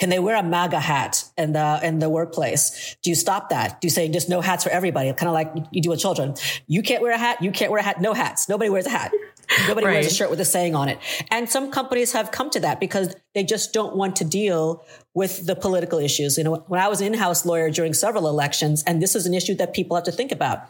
Can 0.00 0.08
they 0.08 0.18
wear 0.18 0.34
a 0.34 0.42
MAGA 0.42 0.80
hat 0.80 1.22
in 1.38 1.52
the 1.52 1.78
in 1.84 2.00
the 2.00 2.10
workplace? 2.10 2.96
Do 3.00 3.10
you 3.10 3.16
stop 3.16 3.50
that? 3.50 3.80
Do 3.80 3.86
you 3.86 3.90
say 3.90 4.08
just 4.08 4.28
no 4.28 4.40
hats 4.40 4.64
for 4.64 4.70
everybody? 4.70 5.12
Kind 5.12 5.28
of 5.28 5.34
like 5.34 5.52
you 5.70 5.80
do 5.80 5.90
with 5.90 6.00
children. 6.00 6.34
You 6.66 6.82
can't 6.82 7.00
wear 7.00 7.12
a 7.12 7.18
hat. 7.18 7.40
You 7.40 7.52
can't 7.52 7.70
wear 7.70 7.78
a 7.78 7.84
hat. 7.84 8.00
No 8.00 8.12
hats 8.12 8.39
hats. 8.40 8.48
Nobody 8.48 8.70
wears 8.70 8.86
a 8.86 8.90
hat. 8.90 9.12
Nobody 9.68 9.86
right. 9.86 9.92
wears 9.94 10.06
a 10.06 10.14
shirt 10.14 10.30
with 10.30 10.40
a 10.40 10.44
saying 10.44 10.74
on 10.74 10.88
it. 10.88 10.98
And 11.30 11.48
some 11.48 11.70
companies 11.70 12.12
have 12.12 12.30
come 12.30 12.50
to 12.50 12.60
that 12.60 12.78
because 12.78 13.14
they 13.34 13.42
just 13.42 13.72
don't 13.72 13.96
want 13.96 14.16
to 14.16 14.24
deal 14.24 14.84
with 15.14 15.46
the 15.46 15.56
political 15.56 15.98
issues. 15.98 16.38
You 16.38 16.44
know, 16.44 16.64
when 16.68 16.80
I 16.80 16.88
was 16.88 17.00
an 17.00 17.08
in-house 17.08 17.44
lawyer 17.44 17.70
during 17.70 17.92
several 17.92 18.28
elections, 18.28 18.84
and 18.86 19.02
this 19.02 19.14
is 19.14 19.26
an 19.26 19.34
issue 19.34 19.54
that 19.56 19.72
people 19.72 19.96
have 19.96 20.04
to 20.04 20.12
think 20.12 20.30
about. 20.32 20.60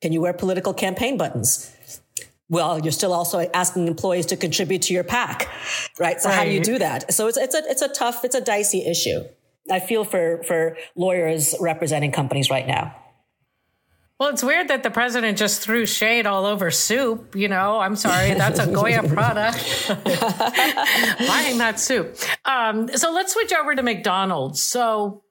Can 0.00 0.12
you 0.12 0.20
wear 0.20 0.32
political 0.32 0.72
campaign 0.72 1.16
buttons? 1.16 1.74
Well, 2.48 2.78
you're 2.78 2.92
still 2.92 3.12
also 3.12 3.40
asking 3.52 3.88
employees 3.88 4.26
to 4.26 4.36
contribute 4.36 4.82
to 4.82 4.94
your 4.94 5.04
PAC, 5.04 5.48
right? 5.98 6.18
So 6.20 6.28
right. 6.28 6.34
how 6.34 6.44
do 6.44 6.50
you 6.50 6.60
do 6.60 6.78
that? 6.78 7.12
So 7.12 7.26
it's, 7.26 7.36
it's 7.36 7.54
a, 7.54 7.62
it's 7.66 7.82
a 7.82 7.88
tough, 7.88 8.24
it's 8.24 8.34
a 8.34 8.40
dicey 8.40 8.86
issue. 8.86 9.24
I 9.70 9.80
feel 9.80 10.04
for, 10.04 10.42
for 10.44 10.78
lawyers 10.96 11.54
representing 11.60 12.10
companies 12.10 12.48
right 12.48 12.66
now. 12.66 12.96
Well, 14.18 14.30
it's 14.30 14.42
weird 14.42 14.66
that 14.68 14.82
the 14.82 14.90
president 14.90 15.38
just 15.38 15.62
threw 15.62 15.86
shade 15.86 16.26
all 16.26 16.44
over 16.44 16.72
soup. 16.72 17.36
You 17.36 17.46
know, 17.46 17.78
I'm 17.78 17.94
sorry, 17.94 18.34
that's 18.34 18.58
a 18.58 18.66
Goya 18.72 19.04
product. 19.04 19.88
Buying 19.88 21.58
that 21.58 21.76
soup. 21.78 22.16
Um, 22.44 22.88
so 22.96 23.12
let's 23.12 23.32
switch 23.32 23.52
over 23.52 23.76
to 23.76 23.82
McDonald's. 23.82 24.60
So 24.60 25.22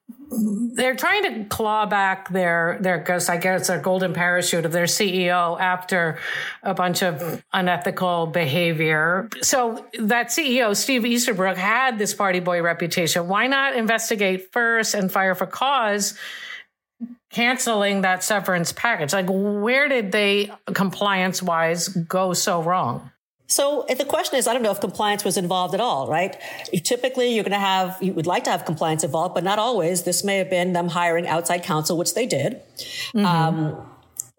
they're 0.74 0.96
trying 0.96 1.22
to 1.24 1.44
claw 1.54 1.84
back 1.84 2.30
their 2.30 2.78
their 2.80 2.98
guess 2.98 3.28
I 3.28 3.36
guess 3.36 3.68
their 3.68 3.80
golden 3.80 4.14
parachute 4.14 4.64
of 4.64 4.72
their 4.72 4.84
CEO 4.84 5.58
after 5.60 6.18
a 6.62 6.72
bunch 6.72 7.02
of 7.02 7.42
unethical 7.52 8.26
behavior. 8.26 9.28
So 9.42 9.84
that 9.98 10.28
CEO 10.28 10.74
Steve 10.74 11.04
Easterbrook 11.04 11.56
had 11.56 11.98
this 11.98 12.14
party 12.14 12.40
boy 12.40 12.62
reputation. 12.62 13.28
Why 13.28 13.48
not 13.48 13.76
investigate 13.76 14.52
first 14.52 14.94
and 14.94 15.12
fire 15.12 15.34
for 15.34 15.46
cause? 15.46 16.18
Canceling 17.30 18.02
that 18.02 18.24
severance 18.24 18.72
package? 18.72 19.12
Like, 19.12 19.26
where 19.28 19.88
did 19.88 20.12
they, 20.12 20.50
compliance 20.74 21.42
wise, 21.42 21.88
go 21.88 22.32
so 22.32 22.62
wrong? 22.62 23.10
So 23.50 23.86
the 23.88 24.04
question 24.04 24.38
is, 24.38 24.46
I 24.46 24.52
don't 24.52 24.62
know 24.62 24.70
if 24.70 24.80
compliance 24.80 25.24
was 25.24 25.38
involved 25.38 25.72
at 25.74 25.80
all, 25.80 26.06
right? 26.06 26.36
Typically, 26.84 27.34
you're 27.34 27.44
going 27.44 27.52
to 27.52 27.58
have, 27.58 27.96
you 28.02 28.12
would 28.12 28.26
like 28.26 28.44
to 28.44 28.50
have 28.50 28.66
compliance 28.66 29.04
involved, 29.04 29.34
but 29.34 29.42
not 29.42 29.58
always. 29.58 30.02
This 30.02 30.22
may 30.22 30.36
have 30.36 30.50
been 30.50 30.74
them 30.74 30.88
hiring 30.88 31.26
outside 31.26 31.62
counsel, 31.62 31.96
which 31.96 32.12
they 32.12 32.26
did. 32.26 32.60
Mm-hmm. 33.14 33.24
Um, 33.24 33.88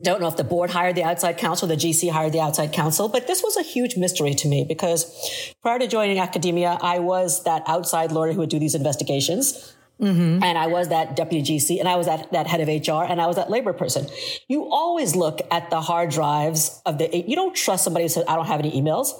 don't 0.01 0.22
know 0.22 0.28
if 0.28 0.38
the 0.38 0.44
board 0.44 0.70
hired 0.70 0.96
the 0.96 1.04
outside 1.04 1.38
counsel, 1.38 1.68
the 1.68 1.75
GC 1.75 2.10
hired 2.12 2.32
the 2.32 2.39
outside 2.39 2.72
counsel, 2.72 3.10
but 3.10 3.28
this 3.28 3.44
was 3.44 3.58
a 3.58 3.63
huge 3.63 3.98
mystery 3.98 4.34
to 4.34 4.48
me 4.48 4.63
because 4.63 5.54
prior 5.62 5.78
to 5.80 5.88
joining 5.88 6.20
academia, 6.20 6.78
I 6.82 7.00
was 7.00 7.44
that 7.44 7.63
outside 7.68 8.12
lawyer 8.12 8.32
who 8.32 8.39
would 8.39 8.50
do 8.50 8.60
these 8.60 8.75
investigations. 8.75 9.75
Mm-hmm. 10.00 10.41
And 10.44 10.58
I 10.58 10.68
was 10.68 10.89
that 10.89 11.15
deputy 11.15 11.60
GC 11.60 11.79
and 11.79 11.88
I 11.88 11.98
was 11.98 12.06
that, 12.06 12.32
that 12.32 12.48
head 12.48 12.62
of 12.62 12.68
HR 12.68 13.03
and 13.03 13.22
I 13.22 13.27
was 13.27 13.36
that 13.36 13.50
labor 13.50 13.74
person. 13.74 14.08
You 14.48 14.72
always 14.72 15.15
look 15.15 15.41
at 15.51 15.70
the 15.70 15.82
hard 15.82 16.10
drives 16.10 16.82
of 16.86 16.98
the, 16.98 17.25
you 17.27 17.36
don't 17.36 17.53
trust 17.53 17.84
somebody 17.84 18.06
who 18.06 18.10
says, 18.10 18.24
I 18.27 18.36
don't 18.36 18.48
have 18.48 18.60
any 18.60 18.72
emails. 18.79 19.12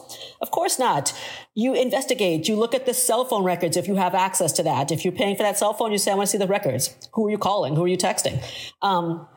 Of 0.42 0.52
course 0.52 0.80
not. 0.80 1.14
You 1.54 1.74
investigate. 1.74 2.48
You 2.48 2.56
look 2.56 2.74
at 2.74 2.86
the 2.86 2.94
cell 2.94 3.26
phone 3.26 3.44
records 3.44 3.76
if 3.76 3.88
you 3.88 3.96
have 3.96 4.16
access 4.16 4.54
to 4.54 4.64
that. 4.64 4.92
If 4.92 5.04
you're 5.04 5.12
paying 5.12 5.36
for 5.36 5.44
that 5.44 5.58
cell 5.58 5.74
phone, 5.74 5.92
you 5.92 5.98
say, 5.98 6.12
I 6.12 6.16
want 6.16 6.28
to 6.28 6.32
see 6.32 6.38
the 6.38 6.48
records. 6.48 6.96
Who 7.14 7.28
are 7.28 7.32
you 7.32 7.38
calling? 7.38 7.76
Who 7.76 7.84
are 7.84 7.88
you 7.88 7.98
texting? 7.98 8.42
Um, 8.82 9.28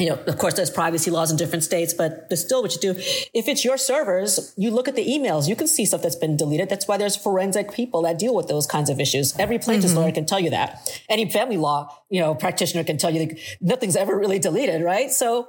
you 0.00 0.08
know, 0.08 0.18
of 0.26 0.38
course, 0.38 0.54
there's 0.54 0.70
privacy 0.70 1.10
laws 1.10 1.30
in 1.30 1.36
different 1.36 1.62
states, 1.62 1.92
but 1.92 2.30
there's 2.30 2.42
still 2.42 2.62
what 2.62 2.72
you 2.74 2.80
do. 2.80 2.98
If 3.34 3.48
it's 3.48 3.64
your 3.64 3.76
servers, 3.76 4.54
you 4.56 4.70
look 4.70 4.88
at 4.88 4.96
the 4.96 5.06
emails, 5.06 5.46
you 5.46 5.54
can 5.54 5.68
see 5.68 5.84
stuff 5.84 6.00
that's 6.00 6.16
been 6.16 6.38
deleted. 6.38 6.70
That's 6.70 6.88
why 6.88 6.96
there's 6.96 7.16
forensic 7.16 7.72
people 7.72 8.02
that 8.02 8.18
deal 8.18 8.34
with 8.34 8.48
those 8.48 8.66
kinds 8.66 8.88
of 8.88 8.98
issues. 8.98 9.38
Every 9.38 9.58
plaintiff's 9.58 9.92
mm-hmm. 9.92 10.02
lawyer 10.02 10.12
can 10.12 10.24
tell 10.24 10.40
you 10.40 10.50
that. 10.50 11.02
Any 11.10 11.30
family 11.30 11.58
law, 11.58 11.94
you 12.08 12.20
know, 12.20 12.34
practitioner 12.34 12.82
can 12.82 12.96
tell 12.96 13.10
you 13.10 13.26
that 13.26 13.38
nothing's 13.60 13.94
ever 13.94 14.18
really 14.18 14.38
deleted, 14.38 14.82
right? 14.82 15.10
So 15.10 15.48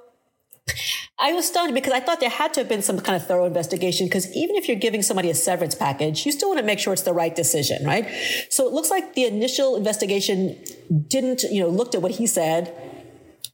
I 1.18 1.32
was 1.32 1.48
stunned 1.48 1.74
because 1.74 1.94
I 1.94 2.02
thought 2.02 2.20
there 2.20 2.30
had 2.30 2.54
to 2.56 2.60
have 2.60 2.68
been 2.68 2.82
some 2.82 3.00
kind 3.00 3.16
of 3.16 3.26
thorough 3.26 3.46
investigation 3.46 4.08
because 4.08 4.36
even 4.36 4.58
if 4.58 4.68
you're 4.68 4.78
giving 4.78 5.02
somebody 5.02 5.30
a 5.30 5.36
severance 5.36 5.76
package, 5.76 6.26
you 6.26 6.32
still 6.34 6.50
want 6.50 6.60
to 6.60 6.66
make 6.66 6.80
sure 6.80 6.92
it's 6.92 7.04
the 7.04 7.14
right 7.14 7.34
decision, 7.34 7.86
right? 7.86 8.10
So 8.50 8.68
it 8.68 8.74
looks 8.74 8.90
like 8.90 9.14
the 9.14 9.26
initial 9.26 9.78
investigation 9.78 10.58
didn't, 11.08 11.44
you 11.44 11.62
know, 11.62 11.70
looked 11.70 11.96
at 11.96 12.02
what 12.02 12.12
he 12.12 12.28
said 12.28 12.76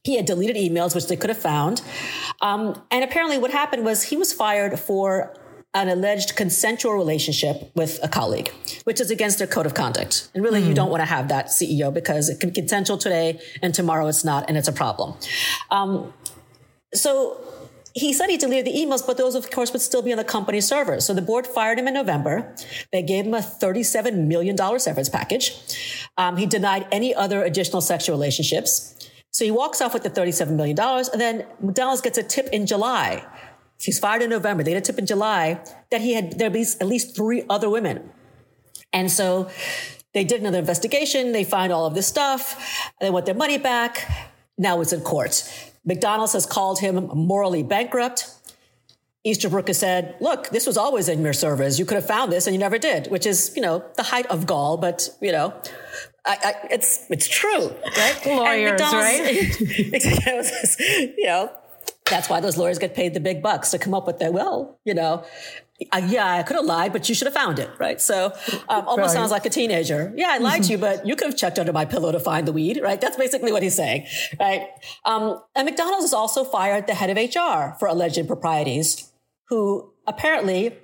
he 0.04 0.16
had 0.16 0.26
deleted 0.26 0.56
emails, 0.56 0.94
which 0.94 1.06
they 1.06 1.16
could 1.16 1.30
have 1.30 1.38
found. 1.38 1.82
Um, 2.40 2.80
and 2.90 3.04
apparently, 3.04 3.38
what 3.38 3.50
happened 3.50 3.84
was 3.84 4.04
he 4.04 4.16
was 4.16 4.32
fired 4.32 4.78
for 4.78 5.34
an 5.74 5.88
alleged 5.88 6.34
consensual 6.34 6.94
relationship 6.94 7.70
with 7.74 7.98
a 8.02 8.08
colleague, 8.08 8.50
which 8.84 9.00
is 9.00 9.10
against 9.10 9.38
their 9.38 9.46
code 9.46 9.66
of 9.66 9.74
conduct. 9.74 10.30
And 10.34 10.42
really, 10.42 10.60
mm. 10.60 10.64
you 10.64 10.68
hmm. 10.70 10.74
don't 10.74 10.90
want 10.90 11.02
to 11.02 11.06
have 11.06 11.28
that 11.28 11.46
CEO 11.46 11.92
because 11.92 12.28
it 12.28 12.40
can 12.40 12.50
be 12.50 12.54
consensual 12.54 12.96
today 12.96 13.38
and 13.62 13.74
tomorrow 13.74 14.06
it's 14.06 14.24
not, 14.24 14.46
and 14.48 14.56
it's 14.56 14.68
a 14.68 14.72
problem. 14.72 15.14
Um, 15.70 16.12
so 16.94 17.38
he 17.94 18.12
said 18.12 18.30
he 18.30 18.36
deleted 18.36 18.66
the 18.66 18.78
emails, 18.78 19.06
but 19.06 19.16
those, 19.16 19.34
of 19.34 19.50
course, 19.50 19.72
would 19.72 19.82
still 19.82 20.02
be 20.02 20.12
on 20.12 20.18
the 20.18 20.24
company 20.24 20.60
servers. 20.60 21.04
So 21.04 21.14
the 21.14 21.22
board 21.22 21.46
fired 21.46 21.78
him 21.78 21.88
in 21.88 21.94
November. 21.94 22.54
They 22.92 23.02
gave 23.02 23.26
him 23.26 23.34
a 23.34 23.40
$37 23.40 24.26
million 24.26 24.56
severance 24.78 25.08
package. 25.08 25.54
Um, 26.16 26.36
he 26.36 26.46
denied 26.46 26.86
any 26.92 27.14
other 27.14 27.42
additional 27.42 27.80
sexual 27.80 28.16
relationships. 28.16 28.94
So 29.38 29.44
he 29.44 29.52
walks 29.52 29.80
off 29.80 29.94
with 29.94 30.02
the 30.02 30.10
$37 30.10 30.50
million. 30.56 30.76
And 30.80 31.20
then 31.20 31.46
McDonald's 31.60 32.00
gets 32.00 32.18
a 32.18 32.24
tip 32.24 32.48
in 32.48 32.66
July. 32.66 33.24
He's 33.80 33.96
fired 33.96 34.20
in 34.20 34.30
November. 34.30 34.64
They 34.64 34.72
get 34.72 34.78
a 34.78 34.80
tip 34.80 34.98
in 34.98 35.06
July 35.06 35.60
that 35.92 36.00
he 36.00 36.14
had, 36.14 36.40
there 36.40 36.50
be 36.50 36.62
at 36.62 36.88
least 36.88 37.14
three 37.14 37.44
other 37.48 37.70
women. 37.70 38.10
And 38.92 39.08
so 39.08 39.48
they 40.12 40.24
did 40.24 40.40
another 40.40 40.58
investigation. 40.58 41.30
They 41.30 41.44
find 41.44 41.72
all 41.72 41.86
of 41.86 41.94
this 41.94 42.08
stuff. 42.08 42.90
They 43.00 43.10
want 43.10 43.26
their 43.26 43.36
money 43.36 43.58
back. 43.58 44.10
Now 44.58 44.80
it's 44.80 44.92
in 44.92 45.02
court. 45.02 45.48
McDonald's 45.84 46.32
has 46.32 46.44
called 46.44 46.80
him 46.80 47.08
morally 47.14 47.62
bankrupt. 47.62 48.26
Easterbrook 49.28 49.68
has 49.68 49.78
said, 49.78 50.16
look, 50.20 50.48
this 50.50 50.66
was 50.66 50.76
always 50.76 51.08
in 51.08 51.22
your 51.22 51.32
servers. 51.32 51.78
You 51.78 51.84
could 51.84 51.96
have 51.96 52.06
found 52.06 52.32
this 52.32 52.46
and 52.46 52.54
you 52.54 52.60
never 52.60 52.78
did, 52.78 53.08
which 53.08 53.26
is, 53.26 53.52
you 53.54 53.62
know, 53.62 53.84
the 53.96 54.02
height 54.02 54.26
of 54.26 54.46
gall, 54.46 54.76
but, 54.76 55.08
you 55.20 55.32
know, 55.32 55.54
I, 56.24 56.38
I, 56.44 56.54
it's 56.70 57.06
it's 57.08 57.26
true, 57.26 57.74
right? 57.96 58.20
Lawyers, 58.26 58.80
right? 58.80 59.60
you 61.16 61.24
know, 61.24 61.50
that's 62.04 62.28
why 62.28 62.40
those 62.40 62.56
lawyers 62.56 62.78
get 62.78 62.94
paid 62.94 63.14
the 63.14 63.20
big 63.20 63.42
bucks 63.42 63.70
to 63.70 63.78
come 63.78 63.94
up 63.94 64.06
with 64.06 64.18
that. 64.18 64.32
Well, 64.32 64.78
you 64.84 64.94
know, 64.94 65.24
uh, 65.92 66.02
yeah, 66.06 66.26
I 66.26 66.42
could 66.42 66.56
have 66.56 66.64
lied, 66.64 66.92
but 66.92 67.08
you 67.08 67.14
should 67.14 67.26
have 67.26 67.34
found 67.34 67.58
it, 67.58 67.70
right? 67.78 68.00
So 68.00 68.32
um, 68.68 68.86
almost 68.88 68.98
right. 68.98 69.10
sounds 69.10 69.30
like 69.30 69.46
a 69.46 69.50
teenager. 69.50 70.12
Yeah, 70.16 70.28
I 70.30 70.38
lied 70.38 70.64
to 70.64 70.72
you, 70.72 70.78
but 70.78 71.06
you 71.06 71.14
could 71.14 71.28
have 71.28 71.36
checked 71.36 71.58
under 71.58 71.72
my 71.72 71.84
pillow 71.84 72.10
to 72.10 72.18
find 72.18 72.48
the 72.48 72.52
weed, 72.52 72.80
right? 72.82 73.00
That's 73.00 73.16
basically 73.16 73.52
what 73.52 73.62
he's 73.62 73.76
saying, 73.76 74.06
right? 74.40 74.66
Um, 75.04 75.40
and 75.54 75.66
McDonald's 75.66 76.04
has 76.04 76.12
also 76.12 76.42
fired 76.42 76.88
the 76.88 76.94
head 76.94 77.10
of 77.10 77.16
HR 77.16 77.78
for 77.78 77.86
alleged 77.86 78.18
improprieties, 78.18 79.07
who 79.48 79.92
apparently 80.06 80.76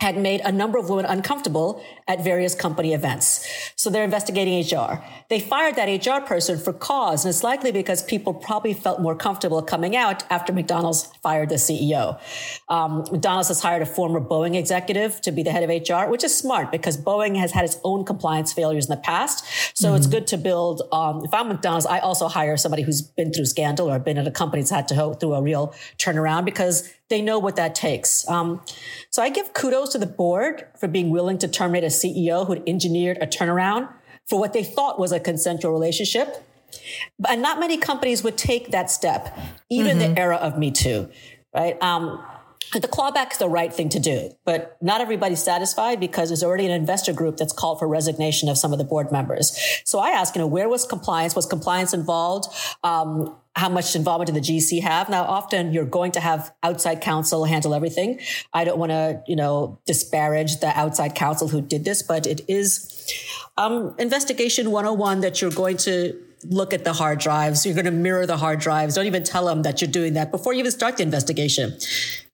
had 0.00 0.18
made 0.18 0.40
a 0.42 0.52
number 0.52 0.76
of 0.76 0.90
women 0.90 1.06
uncomfortable 1.06 1.82
at 2.06 2.22
various 2.22 2.54
company 2.54 2.92
events. 2.92 3.72
So 3.74 3.88
they're 3.88 4.04
investigating 4.04 4.60
HR. 4.60 5.02
They 5.30 5.40
fired 5.40 5.76
that 5.76 5.86
HR 5.86 6.22
person 6.26 6.58
for 6.58 6.72
cause, 6.72 7.24
and 7.24 7.30
it's 7.30 7.42
likely 7.42 7.72
because 7.72 8.02
people 8.02 8.34
probably 8.34 8.74
felt 8.74 9.00
more 9.00 9.16
comfortable 9.16 9.62
coming 9.62 9.96
out 9.96 10.22
after 10.30 10.52
McDonald's 10.52 11.06
fired 11.22 11.48
the 11.48 11.54
CEO. 11.54 12.20
Um, 12.68 13.04
McDonald's 13.12 13.48
has 13.48 13.62
hired 13.62 13.80
a 13.80 13.86
former 13.86 14.20
Boeing 14.20 14.56
executive 14.56 15.20
to 15.22 15.32
be 15.32 15.42
the 15.42 15.52
head 15.52 15.62
of 15.62 15.70
HR, 15.70 16.10
which 16.10 16.24
is 16.24 16.36
smart 16.36 16.70
because 16.70 16.98
Boeing 16.98 17.38
has 17.38 17.52
had 17.52 17.64
its 17.64 17.78
own 17.84 18.04
compliance 18.04 18.52
failures 18.52 18.86
in 18.86 18.90
the 18.90 19.00
past. 19.00 19.46
So 19.74 19.88
mm-hmm. 19.88 19.96
it's 19.96 20.06
good 20.06 20.26
to 20.28 20.36
build. 20.36 20.82
Um, 20.92 21.22
if 21.24 21.32
I'm 21.32 21.48
McDonald's, 21.48 21.86
I 21.86 22.00
also 22.00 22.28
hire 22.28 22.58
somebody 22.58 22.82
who's 22.82 23.00
been 23.00 23.32
through 23.32 23.46
scandal 23.46 23.90
or 23.90 23.98
been 23.98 24.18
at 24.18 24.26
a 24.26 24.30
company 24.30 24.60
that's 24.60 24.70
had 24.70 24.88
to 24.88 24.94
go 24.94 25.14
through 25.14 25.34
a 25.34 25.42
real 25.42 25.74
turnaround 25.98 26.44
because 26.44 26.92
they 27.10 27.20
know 27.20 27.38
what 27.38 27.56
that 27.56 27.74
takes. 27.74 28.28
Um, 28.28 28.60
so 29.10 29.22
I 29.22 29.28
give 29.28 29.52
kudos 29.52 29.90
to 29.90 29.98
the 29.98 30.06
board 30.06 30.66
for 30.78 30.88
being 30.88 31.10
willing 31.10 31.38
to 31.38 31.48
terminate 31.48 31.84
a 31.84 31.88
CEO 31.88 32.46
who'd 32.46 32.62
engineered 32.66 33.18
a 33.20 33.26
turnaround 33.26 33.88
for 34.26 34.38
what 34.40 34.52
they 34.52 34.64
thought 34.64 34.98
was 34.98 35.12
a 35.12 35.20
consensual 35.20 35.72
relationship. 35.72 36.44
And 37.28 37.42
not 37.42 37.60
many 37.60 37.76
companies 37.76 38.24
would 38.24 38.36
take 38.36 38.70
that 38.70 38.90
step, 38.90 39.36
even 39.70 39.98
mm-hmm. 39.98 40.14
the 40.14 40.20
era 40.20 40.36
of 40.36 40.58
Me 40.58 40.70
Too, 40.70 41.08
right? 41.54 41.80
Um, 41.82 42.24
the 42.72 42.88
clawback 42.88 43.32
is 43.32 43.38
the 43.38 43.48
right 43.48 43.72
thing 43.72 43.88
to 43.90 44.00
do, 44.00 44.30
but 44.44 44.76
not 44.80 45.00
everybody's 45.00 45.42
satisfied 45.42 46.00
because 46.00 46.28
there's 46.28 46.42
already 46.42 46.66
an 46.66 46.72
investor 46.72 47.12
group 47.12 47.36
that's 47.36 47.52
called 47.52 47.78
for 47.78 47.86
resignation 47.86 48.48
of 48.48 48.58
some 48.58 48.72
of 48.72 48.78
the 48.78 48.84
board 48.84 49.12
members. 49.12 49.56
So 49.84 49.98
I 49.98 50.10
ask, 50.10 50.34
you 50.34 50.40
know, 50.40 50.46
where 50.46 50.68
was 50.68 50.84
compliance? 50.84 51.36
Was 51.36 51.46
compliance 51.46 51.94
involved? 51.94 52.52
Um, 52.82 53.36
how 53.56 53.68
much 53.68 53.94
involvement 53.94 54.32
did 54.32 54.42
the 54.42 54.52
GC 54.52 54.82
have? 54.82 55.08
Now, 55.08 55.24
often 55.24 55.72
you're 55.72 55.84
going 55.84 56.12
to 56.12 56.20
have 56.20 56.52
outside 56.62 57.00
counsel 57.00 57.44
handle 57.44 57.74
everything. 57.74 58.18
I 58.52 58.64
don't 58.64 58.78
want 58.78 58.90
to, 58.90 59.22
you 59.28 59.36
know, 59.36 59.78
disparage 59.86 60.58
the 60.58 60.76
outside 60.76 61.14
counsel 61.14 61.46
who 61.46 61.60
did 61.60 61.84
this, 61.84 62.02
but 62.02 62.26
it 62.26 62.40
is 62.48 62.90
um, 63.56 63.94
investigation 63.98 64.72
101 64.72 65.20
that 65.20 65.40
you're 65.40 65.52
going 65.52 65.76
to 65.78 66.20
look 66.46 66.74
at 66.74 66.84
the 66.84 66.92
hard 66.92 67.20
drives. 67.20 67.64
You're 67.64 67.74
going 67.74 67.84
to 67.86 67.90
mirror 67.90 68.26
the 68.26 68.36
hard 68.36 68.58
drives. 68.58 68.96
Don't 68.96 69.06
even 69.06 69.24
tell 69.24 69.46
them 69.46 69.62
that 69.62 69.80
you're 69.80 69.90
doing 69.90 70.14
that 70.14 70.30
before 70.30 70.52
you 70.52 70.58
even 70.58 70.72
start 70.72 70.96
the 70.96 71.02
investigation. 71.02 71.78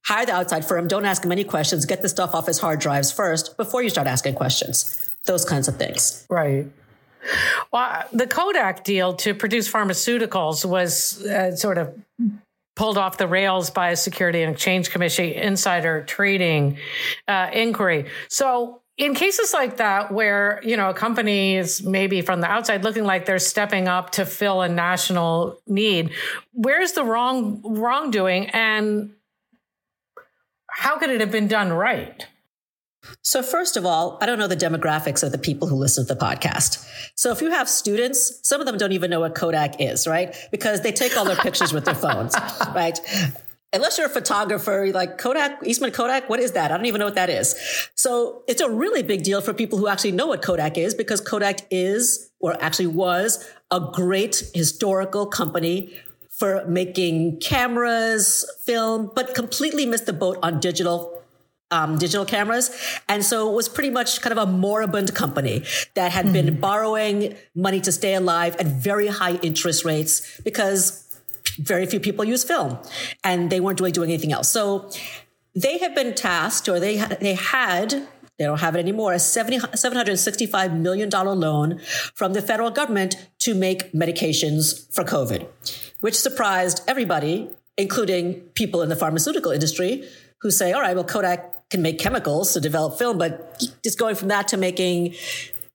Hire 0.04 0.26
the 0.26 0.32
outside 0.32 0.64
firm. 0.64 0.88
Don't 0.88 1.04
ask 1.04 1.24
him 1.24 1.32
any 1.32 1.44
questions. 1.44 1.84
Get 1.86 2.02
the 2.02 2.08
stuff 2.08 2.34
off 2.34 2.46
his 2.46 2.58
hard 2.58 2.80
drives 2.80 3.12
first 3.12 3.56
before 3.56 3.82
you 3.82 3.90
start 3.90 4.06
asking 4.06 4.34
questions. 4.34 5.10
Those 5.26 5.44
kinds 5.44 5.68
of 5.68 5.76
things. 5.76 6.26
Right. 6.30 6.66
Well, 7.72 8.04
the 8.12 8.26
Kodak 8.26 8.84
deal 8.84 9.14
to 9.14 9.34
produce 9.34 9.70
pharmaceuticals 9.70 10.64
was 10.64 11.24
uh, 11.26 11.54
sort 11.54 11.78
of 11.78 11.94
pulled 12.76 12.96
off 12.96 13.18
the 13.18 13.28
rails 13.28 13.70
by 13.70 13.90
a 13.90 13.96
Security 13.96 14.42
and 14.42 14.54
Exchange 14.54 14.90
Commission 14.90 15.26
insider 15.26 16.02
trading 16.04 16.78
uh, 17.28 17.50
inquiry. 17.52 18.06
So, 18.28 18.80
in 18.96 19.14
cases 19.14 19.54
like 19.54 19.78
that, 19.78 20.12
where 20.12 20.60
you 20.62 20.76
know 20.76 20.90
a 20.90 20.94
company 20.94 21.56
is 21.56 21.82
maybe 21.82 22.22
from 22.22 22.40
the 22.40 22.46
outside 22.46 22.84
looking 22.84 23.04
like 23.04 23.26
they're 23.26 23.38
stepping 23.38 23.88
up 23.88 24.10
to 24.12 24.26
fill 24.26 24.62
a 24.62 24.68
national 24.68 25.60
need, 25.66 26.12
where's 26.52 26.92
the 26.92 27.04
wrong 27.04 27.60
wrongdoing, 27.64 28.50
and 28.50 29.12
how 30.72 30.98
could 30.98 31.10
it 31.10 31.20
have 31.20 31.30
been 31.30 31.48
done 31.48 31.72
right? 31.72 32.26
So, 33.22 33.42
first 33.42 33.76
of 33.76 33.86
all, 33.86 34.18
I 34.20 34.26
don't 34.26 34.38
know 34.38 34.46
the 34.46 34.56
demographics 34.56 35.22
of 35.22 35.32
the 35.32 35.38
people 35.38 35.68
who 35.68 35.76
listen 35.76 36.06
to 36.06 36.14
the 36.14 36.20
podcast. 36.20 36.86
So, 37.14 37.32
if 37.32 37.40
you 37.40 37.50
have 37.50 37.68
students, 37.68 38.40
some 38.42 38.60
of 38.60 38.66
them 38.66 38.76
don't 38.76 38.92
even 38.92 39.10
know 39.10 39.20
what 39.20 39.34
Kodak 39.34 39.80
is, 39.80 40.06
right? 40.06 40.34
Because 40.50 40.82
they 40.82 40.92
take 40.92 41.16
all 41.16 41.24
their 41.24 41.36
pictures 41.42 41.72
with 41.72 41.86
their 41.86 41.94
phones, 41.94 42.34
right? 42.74 42.98
Unless 43.72 43.98
you're 43.98 44.08
a 44.08 44.10
photographer, 44.10 44.82
you're 44.84 44.94
like 44.94 45.16
Kodak, 45.16 45.60
Eastman 45.64 45.92
Kodak, 45.92 46.28
what 46.28 46.40
is 46.40 46.52
that? 46.52 46.72
I 46.72 46.76
don't 46.76 46.86
even 46.86 46.98
know 46.98 47.04
what 47.06 47.14
that 47.14 47.30
is. 47.30 47.88
So, 47.94 48.42
it's 48.46 48.60
a 48.60 48.68
really 48.68 49.02
big 49.02 49.22
deal 49.22 49.40
for 49.40 49.54
people 49.54 49.78
who 49.78 49.88
actually 49.88 50.12
know 50.12 50.26
what 50.26 50.42
Kodak 50.42 50.76
is 50.76 50.94
because 50.94 51.22
Kodak 51.22 51.60
is, 51.70 52.30
or 52.38 52.62
actually 52.62 52.88
was, 52.88 53.48
a 53.70 53.80
great 53.92 54.42
historical 54.54 55.24
company 55.26 55.96
for 56.40 56.64
making 56.66 57.38
cameras, 57.40 58.50
film, 58.64 59.10
but 59.14 59.34
completely 59.34 59.84
missed 59.84 60.06
the 60.06 60.12
boat 60.14 60.38
on 60.42 60.58
digital 60.58 61.22
um, 61.70 61.98
digital 61.98 62.24
cameras. 62.24 62.70
And 63.08 63.24
so 63.24 63.48
it 63.48 63.54
was 63.54 63.68
pretty 63.68 63.90
much 63.90 64.22
kind 64.22 64.36
of 64.36 64.48
a 64.48 64.50
moribund 64.50 65.14
company 65.14 65.62
that 65.94 66.10
had 66.10 66.24
mm-hmm. 66.24 66.32
been 66.32 66.60
borrowing 66.60 67.36
money 67.54 67.80
to 67.82 67.92
stay 67.92 68.14
alive 68.14 68.56
at 68.56 68.66
very 68.66 69.06
high 69.06 69.36
interest 69.36 69.84
rates 69.84 70.40
because 70.42 71.06
very 71.58 71.86
few 71.86 72.00
people 72.00 72.24
use 72.24 72.42
film 72.42 72.76
and 73.22 73.50
they 73.50 73.60
weren't 73.60 73.78
really 73.78 73.92
doing 73.92 74.10
anything 74.10 74.32
else. 74.32 74.48
So 74.48 74.90
they 75.54 75.78
have 75.78 75.94
been 75.94 76.14
tasked 76.14 76.68
or 76.68 76.80
they, 76.80 76.96
they 77.20 77.34
had 77.34 78.08
they 78.40 78.46
don't 78.46 78.60
have 78.60 78.74
it 78.74 78.78
anymore, 78.78 79.12
a 79.12 79.16
$765 79.16 80.72
million 80.72 81.10
loan 81.10 81.78
from 82.14 82.32
the 82.32 82.40
federal 82.40 82.70
government 82.70 83.14
to 83.40 83.54
make 83.54 83.92
medications 83.92 84.90
for 84.94 85.04
COVID, 85.04 85.46
which 86.00 86.14
surprised 86.14 86.80
everybody, 86.88 87.50
including 87.76 88.40
people 88.54 88.80
in 88.80 88.88
the 88.88 88.96
pharmaceutical 88.96 89.52
industry 89.52 90.08
who 90.40 90.50
say, 90.50 90.72
all 90.72 90.80
right, 90.80 90.94
well, 90.94 91.04
Kodak 91.04 91.68
can 91.68 91.82
make 91.82 91.98
chemicals 91.98 92.54
to 92.54 92.60
develop 92.60 92.98
film, 92.98 93.18
but 93.18 93.62
just 93.84 93.98
going 93.98 94.14
from 94.14 94.28
that 94.28 94.48
to 94.48 94.56
making, 94.56 95.14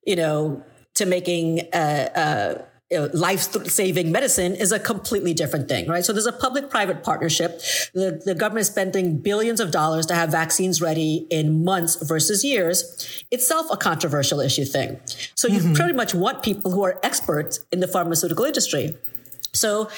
you 0.04 0.16
know, 0.16 0.60
to 0.96 1.06
making 1.06 1.60
uh, 1.72 2.08
uh, 2.16 2.62
life-saving 2.90 4.12
medicine 4.12 4.54
is 4.54 4.70
a 4.70 4.78
completely 4.78 5.34
different 5.34 5.68
thing, 5.68 5.88
right? 5.88 6.04
So 6.04 6.12
there's 6.12 6.26
a 6.26 6.32
public-private 6.32 7.02
partnership. 7.02 7.60
The, 7.94 8.22
the 8.24 8.34
government 8.34 8.62
is 8.62 8.68
spending 8.68 9.18
billions 9.18 9.58
of 9.58 9.72
dollars 9.72 10.06
to 10.06 10.14
have 10.14 10.30
vaccines 10.30 10.80
ready 10.80 11.26
in 11.30 11.64
months 11.64 11.96
versus 11.96 12.44
years. 12.44 13.24
Itself 13.32 13.66
a 13.72 13.76
controversial 13.76 14.40
issue 14.40 14.64
thing. 14.64 15.00
So 15.34 15.48
you 15.48 15.60
mm-hmm. 15.60 15.72
pretty 15.74 15.94
much 15.94 16.14
want 16.14 16.44
people 16.44 16.70
who 16.70 16.84
are 16.84 17.00
experts 17.02 17.60
in 17.72 17.80
the 17.80 17.88
pharmaceutical 17.88 18.44
industry. 18.44 18.94
So 19.52 19.88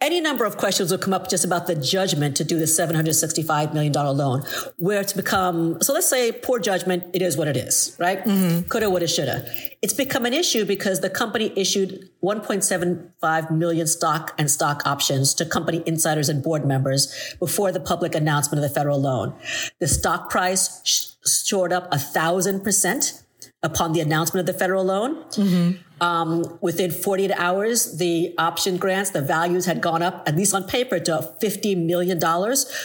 any 0.00 0.20
number 0.20 0.44
of 0.44 0.56
questions 0.56 0.90
will 0.90 0.98
come 0.98 1.12
up 1.12 1.28
just 1.28 1.44
about 1.44 1.66
the 1.66 1.74
judgment 1.74 2.36
to 2.36 2.44
do 2.44 2.58
the 2.58 2.64
$765 2.64 3.74
million 3.74 3.92
loan, 3.92 4.42
where 4.78 5.00
it's 5.00 5.12
become, 5.12 5.80
so 5.82 5.92
let's 5.92 6.08
say 6.08 6.32
poor 6.32 6.58
judgment, 6.58 7.04
it 7.12 7.20
is 7.20 7.36
what 7.36 7.48
it 7.48 7.56
is, 7.56 7.96
right? 7.98 8.24
Mm-hmm. 8.24 8.68
Coulda, 8.68 8.88
woulda, 8.88 9.06
shoulda. 9.06 9.44
It's 9.82 9.92
become 9.92 10.24
an 10.24 10.32
issue 10.32 10.64
because 10.64 11.00
the 11.00 11.10
company 11.10 11.52
issued 11.54 12.08
1.75 12.22 13.50
million 13.50 13.86
stock 13.86 14.34
and 14.38 14.50
stock 14.50 14.82
options 14.86 15.34
to 15.34 15.44
company 15.44 15.82
insiders 15.84 16.28
and 16.28 16.42
board 16.42 16.64
members 16.64 17.34
before 17.38 17.70
the 17.70 17.80
public 17.80 18.14
announcement 18.14 18.62
of 18.64 18.68
the 18.68 18.74
federal 18.74 19.00
loan. 19.00 19.34
The 19.80 19.88
stock 19.88 20.30
price 20.30 21.16
soared 21.22 21.72
up 21.72 21.88
a 21.92 21.98
thousand 21.98 22.64
percent 22.64 23.19
upon 23.62 23.92
the 23.92 24.00
announcement 24.00 24.48
of 24.48 24.52
the 24.52 24.58
federal 24.58 24.84
loan. 24.84 25.22
Mm-hmm. 25.24 25.82
Um, 26.02 26.58
within 26.62 26.90
48 26.90 27.30
hours, 27.32 27.98
the 27.98 28.34
option 28.38 28.78
grants, 28.78 29.10
the 29.10 29.20
values 29.20 29.66
had 29.66 29.82
gone 29.82 30.02
up, 30.02 30.22
at 30.26 30.34
least 30.34 30.54
on 30.54 30.64
paper, 30.64 30.98
to 30.98 31.34
$50 31.42 31.76
million. 31.84 32.18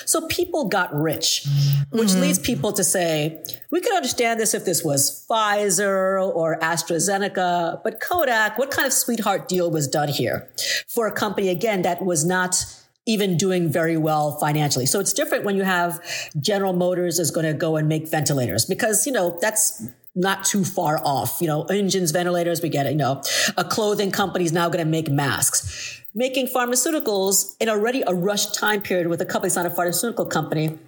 So 0.06 0.28
people 0.28 0.66
got 0.68 0.94
rich, 0.94 1.48
which 1.92 2.10
mm-hmm. 2.10 2.22
leads 2.22 2.40
people 2.40 2.74
to 2.74 2.84
say, 2.84 3.42
we 3.72 3.80
could 3.80 3.96
understand 3.96 4.38
this 4.38 4.54
if 4.54 4.66
this 4.66 4.84
was 4.84 5.26
Pfizer 5.30 6.22
or 6.36 6.60
AstraZeneca, 6.60 7.82
but 7.84 8.02
Kodak, 8.02 8.58
what 8.58 8.70
kind 8.70 8.86
of 8.86 8.92
sweetheart 8.92 9.48
deal 9.48 9.72
was 9.72 9.88
done 9.88 10.10
here 10.10 10.50
for 10.90 11.08
a 11.08 11.12
company, 11.12 11.48
again, 11.48 11.84
that 11.84 12.04
was 12.04 12.26
not 12.26 12.66
even 13.06 13.38
doing 13.38 13.72
very 13.72 13.96
well 13.96 14.38
financially. 14.40 14.86
So 14.86 15.00
it's 15.00 15.14
different 15.14 15.46
when 15.46 15.56
you 15.56 15.64
have 15.64 16.04
General 16.42 16.74
Motors 16.74 17.20
is 17.20 17.32
going 17.32 17.46
to 17.46 17.54
go 17.54 17.78
and 17.78 17.88
make 17.88 18.10
ventilators 18.10 18.66
because, 18.66 19.06
you 19.06 19.14
know, 19.14 19.38
that's 19.40 19.88
not 20.16 20.46
too 20.46 20.64
far 20.64 21.02
off. 21.04 21.42
You 21.42 21.48
know, 21.48 21.64
engines, 21.66 22.12
ventilators, 22.12 22.62
we 22.62 22.70
get 22.70 22.86
it. 22.86 22.92
You 22.92 22.98
know, 22.98 23.22
a 23.58 23.64
clothing 23.64 24.12
company 24.12 24.46
is 24.46 24.54
now 24.54 24.70
going 24.70 24.84
to 24.84 24.90
make 24.90 25.10
masks. 25.10 26.02
Making 26.14 26.48
pharmaceuticals 26.48 27.56
in 27.60 27.68
already 27.68 28.04
a 28.08 28.14
rushed 28.14 28.56
time 28.56 28.82
period 28.82 29.08
with 29.08 29.22
a 29.22 29.26
company, 29.26 29.48
it's 29.48 29.58
not 29.58 29.66
a 29.66 29.70
pharmaceutical 29.70 30.26
company, 30.26 30.80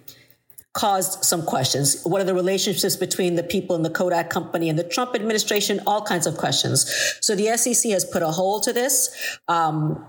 caused 0.72 1.22
some 1.22 1.42
questions. 1.42 2.02
What 2.04 2.22
are 2.22 2.24
the 2.24 2.34
relationships 2.34 2.96
between 2.96 3.34
the 3.34 3.42
people 3.42 3.76
in 3.76 3.82
the 3.82 3.90
Kodak 3.90 4.30
company 4.30 4.70
and 4.70 4.78
the 4.78 4.84
Trump 4.84 5.14
administration? 5.14 5.80
All 5.86 6.02
kinds 6.02 6.26
of 6.26 6.38
questions. 6.38 6.90
So 7.20 7.34
the 7.34 7.56
SEC 7.58 7.90
has 7.92 8.06
put 8.06 8.22
a 8.22 8.30
hold 8.30 8.62
to 8.62 8.72
this. 8.72 9.38
Um, 9.48 10.02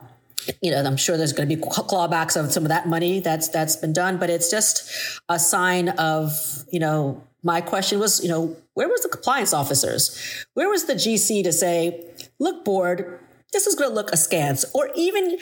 you 0.61 0.71
know, 0.71 0.81
I'm 0.81 0.95
sure 0.95 1.17
there's 1.17 1.33
going 1.33 1.49
to 1.49 1.55
be 1.55 1.61
clawbacks 1.61 2.37
of 2.37 2.51
some 2.53 2.63
of 2.63 2.69
that 2.69 2.87
money 2.87 3.19
that's 3.19 3.49
that's 3.49 3.75
been 3.75 3.91
done, 3.91 4.17
but 4.17 4.29
it's 4.29 4.49
just 4.49 4.89
a 5.27 5.37
sign 5.37 5.89
of 5.89 6.31
you 6.71 6.79
know 6.79 7.21
my 7.43 7.61
question 7.61 7.99
was, 7.99 8.21
you 8.21 8.29
know, 8.29 8.55
where 8.73 8.87
was 8.87 9.01
the 9.01 9.09
compliance 9.09 9.53
officers? 9.53 10.45
Where 10.53 10.69
was 10.69 10.85
the 10.85 10.93
GC 10.93 11.43
to 11.43 11.53
say, 11.53 12.05
look, 12.39 12.65
board, 12.65 13.19
this 13.53 13.67
is 13.67 13.75
going 13.75 13.89
to 13.89 13.95
look 13.95 14.11
askance? 14.11 14.65
Or 14.73 14.89
even 14.95 15.37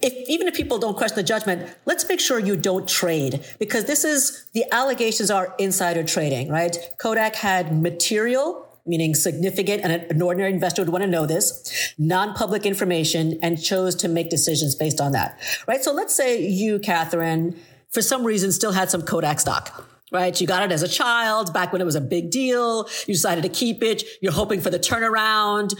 if 0.00 0.28
even 0.28 0.48
if 0.48 0.54
people 0.54 0.78
don't 0.78 0.96
question 0.96 1.16
the 1.16 1.22
judgment, 1.22 1.72
let's 1.84 2.08
make 2.08 2.18
sure 2.18 2.38
you 2.40 2.56
don't 2.56 2.88
trade 2.88 3.44
because 3.60 3.84
this 3.84 4.04
is 4.04 4.46
the 4.52 4.64
allegations 4.72 5.30
are 5.30 5.54
insider 5.58 6.02
trading, 6.02 6.48
right? 6.48 6.76
Kodak 6.98 7.36
had 7.36 7.80
material 7.80 8.68
meaning 8.84 9.14
significant 9.14 9.80
and 9.84 9.92
an 9.92 10.20
ordinary 10.20 10.52
investor 10.52 10.82
would 10.82 10.90
want 10.90 11.02
to 11.04 11.08
know 11.08 11.24
this, 11.24 11.94
non-public 11.98 12.66
information 12.66 13.38
and 13.40 13.62
chose 13.62 13.94
to 13.94 14.08
make 14.08 14.28
decisions 14.28 14.74
based 14.74 15.00
on 15.00 15.12
that. 15.12 15.38
Right? 15.68 15.84
So 15.84 15.92
let's 15.92 16.12
say 16.12 16.44
you, 16.44 16.80
Catherine, 16.80 17.56
for 17.92 18.02
some 18.02 18.24
reason 18.24 18.50
still 18.50 18.72
had 18.72 18.90
some 18.90 19.02
Kodak 19.02 19.38
stock 19.38 19.86
right? 20.12 20.38
You 20.40 20.46
got 20.46 20.62
it 20.62 20.72
as 20.72 20.82
a 20.82 20.88
child 20.88 21.52
back 21.52 21.72
when 21.72 21.80
it 21.80 21.84
was 21.84 21.94
a 21.94 22.00
big 22.00 22.30
deal. 22.30 22.88
You 23.06 23.14
decided 23.14 23.42
to 23.42 23.48
keep 23.48 23.82
it. 23.82 24.02
You're 24.20 24.32
hoping 24.32 24.60
for 24.60 24.70
the 24.70 24.78
turnaround 24.78 25.74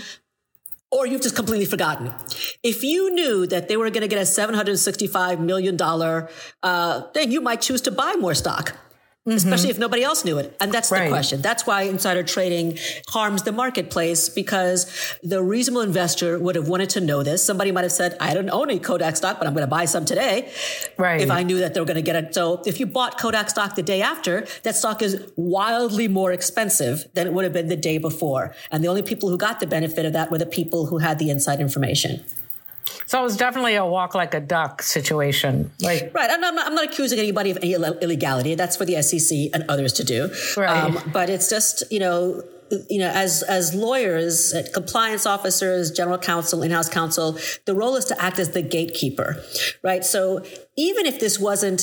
or 0.92 1.06
you've 1.06 1.22
just 1.22 1.34
completely 1.34 1.64
forgotten. 1.64 2.12
If 2.62 2.84
you 2.84 3.12
knew 3.14 3.46
that 3.46 3.68
they 3.68 3.76
were 3.76 3.88
going 3.90 4.02
to 4.02 4.08
get 4.08 4.18
a 4.18 4.22
$765 4.22 5.40
million 5.40 5.78
uh, 6.62 7.02
thing, 7.12 7.32
you 7.32 7.40
might 7.40 7.62
choose 7.62 7.80
to 7.82 7.90
buy 7.90 8.14
more 8.20 8.34
stock. 8.34 8.76
Mm-hmm. 9.24 9.36
especially 9.36 9.70
if 9.70 9.78
nobody 9.78 10.02
else 10.02 10.24
knew 10.24 10.38
it. 10.38 10.56
And 10.60 10.72
that's 10.72 10.90
right. 10.90 11.04
the 11.04 11.08
question. 11.08 11.42
That's 11.42 11.64
why 11.64 11.82
insider 11.82 12.24
trading 12.24 12.76
harms 13.06 13.44
the 13.44 13.52
marketplace 13.52 14.28
because 14.28 15.16
the 15.22 15.40
reasonable 15.40 15.82
investor 15.82 16.40
would 16.40 16.56
have 16.56 16.66
wanted 16.66 16.90
to 16.90 17.00
know 17.00 17.22
this. 17.22 17.44
Somebody 17.44 17.70
might 17.70 17.82
have 17.82 17.92
said, 17.92 18.16
I 18.18 18.34
don't 18.34 18.50
own 18.50 18.68
any 18.68 18.80
Kodak 18.80 19.14
stock, 19.14 19.38
but 19.38 19.46
I'm 19.46 19.54
going 19.54 19.62
to 19.62 19.70
buy 19.70 19.84
some 19.84 20.04
today. 20.04 20.50
Right. 20.98 21.20
If 21.20 21.30
I 21.30 21.44
knew 21.44 21.58
that 21.58 21.72
they 21.72 21.78
were 21.78 21.86
going 21.86 21.94
to 21.94 22.02
get 22.02 22.16
it. 22.16 22.34
So 22.34 22.62
if 22.66 22.80
you 22.80 22.86
bought 22.86 23.16
Kodak 23.16 23.48
stock 23.48 23.76
the 23.76 23.82
day 23.84 24.02
after, 24.02 24.44
that 24.64 24.74
stock 24.74 25.02
is 25.02 25.30
wildly 25.36 26.08
more 26.08 26.32
expensive 26.32 27.06
than 27.14 27.28
it 27.28 27.32
would 27.32 27.44
have 27.44 27.52
been 27.52 27.68
the 27.68 27.76
day 27.76 27.98
before. 27.98 28.56
And 28.72 28.82
the 28.82 28.88
only 28.88 29.02
people 29.02 29.28
who 29.28 29.38
got 29.38 29.60
the 29.60 29.68
benefit 29.68 30.04
of 30.04 30.14
that 30.14 30.32
were 30.32 30.38
the 30.38 30.46
people 30.46 30.86
who 30.86 30.98
had 30.98 31.20
the 31.20 31.30
inside 31.30 31.60
information. 31.60 32.24
So 33.06 33.20
it 33.20 33.22
was 33.22 33.36
definitely 33.36 33.74
a 33.74 33.84
walk 33.84 34.14
like 34.14 34.34
a 34.34 34.40
duck 34.40 34.82
situation. 34.82 35.70
Like 35.80 36.12
right, 36.14 36.30
I'm 36.30 36.40
not, 36.40 36.66
I'm 36.66 36.74
not 36.74 36.84
accusing 36.84 37.18
anybody 37.18 37.50
of 37.50 37.58
any 37.58 37.74
illegality. 37.74 38.54
That's 38.54 38.76
for 38.76 38.84
the 38.84 39.00
SEC 39.02 39.50
and 39.52 39.64
others 39.68 39.92
to 39.94 40.04
do. 40.04 40.30
Right. 40.56 40.84
Um, 40.84 40.98
but 41.12 41.30
it's 41.30 41.48
just 41.48 41.84
you 41.90 42.00
know 42.00 42.42
you 42.88 42.98
know, 42.98 43.10
as 43.10 43.42
as 43.42 43.74
lawyers, 43.74 44.54
compliance 44.72 45.26
officers, 45.26 45.90
general 45.90 46.18
counsel, 46.18 46.62
in-house 46.62 46.88
counsel, 46.88 47.38
the 47.66 47.74
role 47.74 47.96
is 47.96 48.06
to 48.06 48.22
act 48.22 48.38
as 48.38 48.50
the 48.50 48.62
gatekeeper, 48.62 49.42
right? 49.82 50.04
So 50.04 50.44
even 50.76 51.06
if 51.06 51.20
this 51.20 51.38
wasn't 51.38 51.80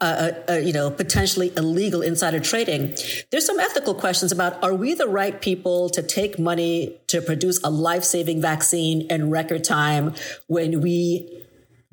uh, 0.00 0.30
uh, 0.48 0.52
you 0.54 0.72
know, 0.72 0.90
potentially 0.90 1.52
illegal 1.56 2.02
insider 2.02 2.38
trading. 2.38 2.94
There's 3.30 3.44
some 3.44 3.58
ethical 3.58 3.94
questions 3.94 4.30
about 4.30 4.62
are 4.62 4.74
we 4.74 4.94
the 4.94 5.08
right 5.08 5.40
people 5.40 5.88
to 5.90 6.02
take 6.02 6.38
money 6.38 6.96
to 7.08 7.20
produce 7.20 7.60
a 7.64 7.70
life 7.70 8.04
saving 8.04 8.40
vaccine 8.40 9.10
in 9.10 9.30
record 9.30 9.64
time 9.64 10.14
when 10.46 10.82
we 10.82 11.44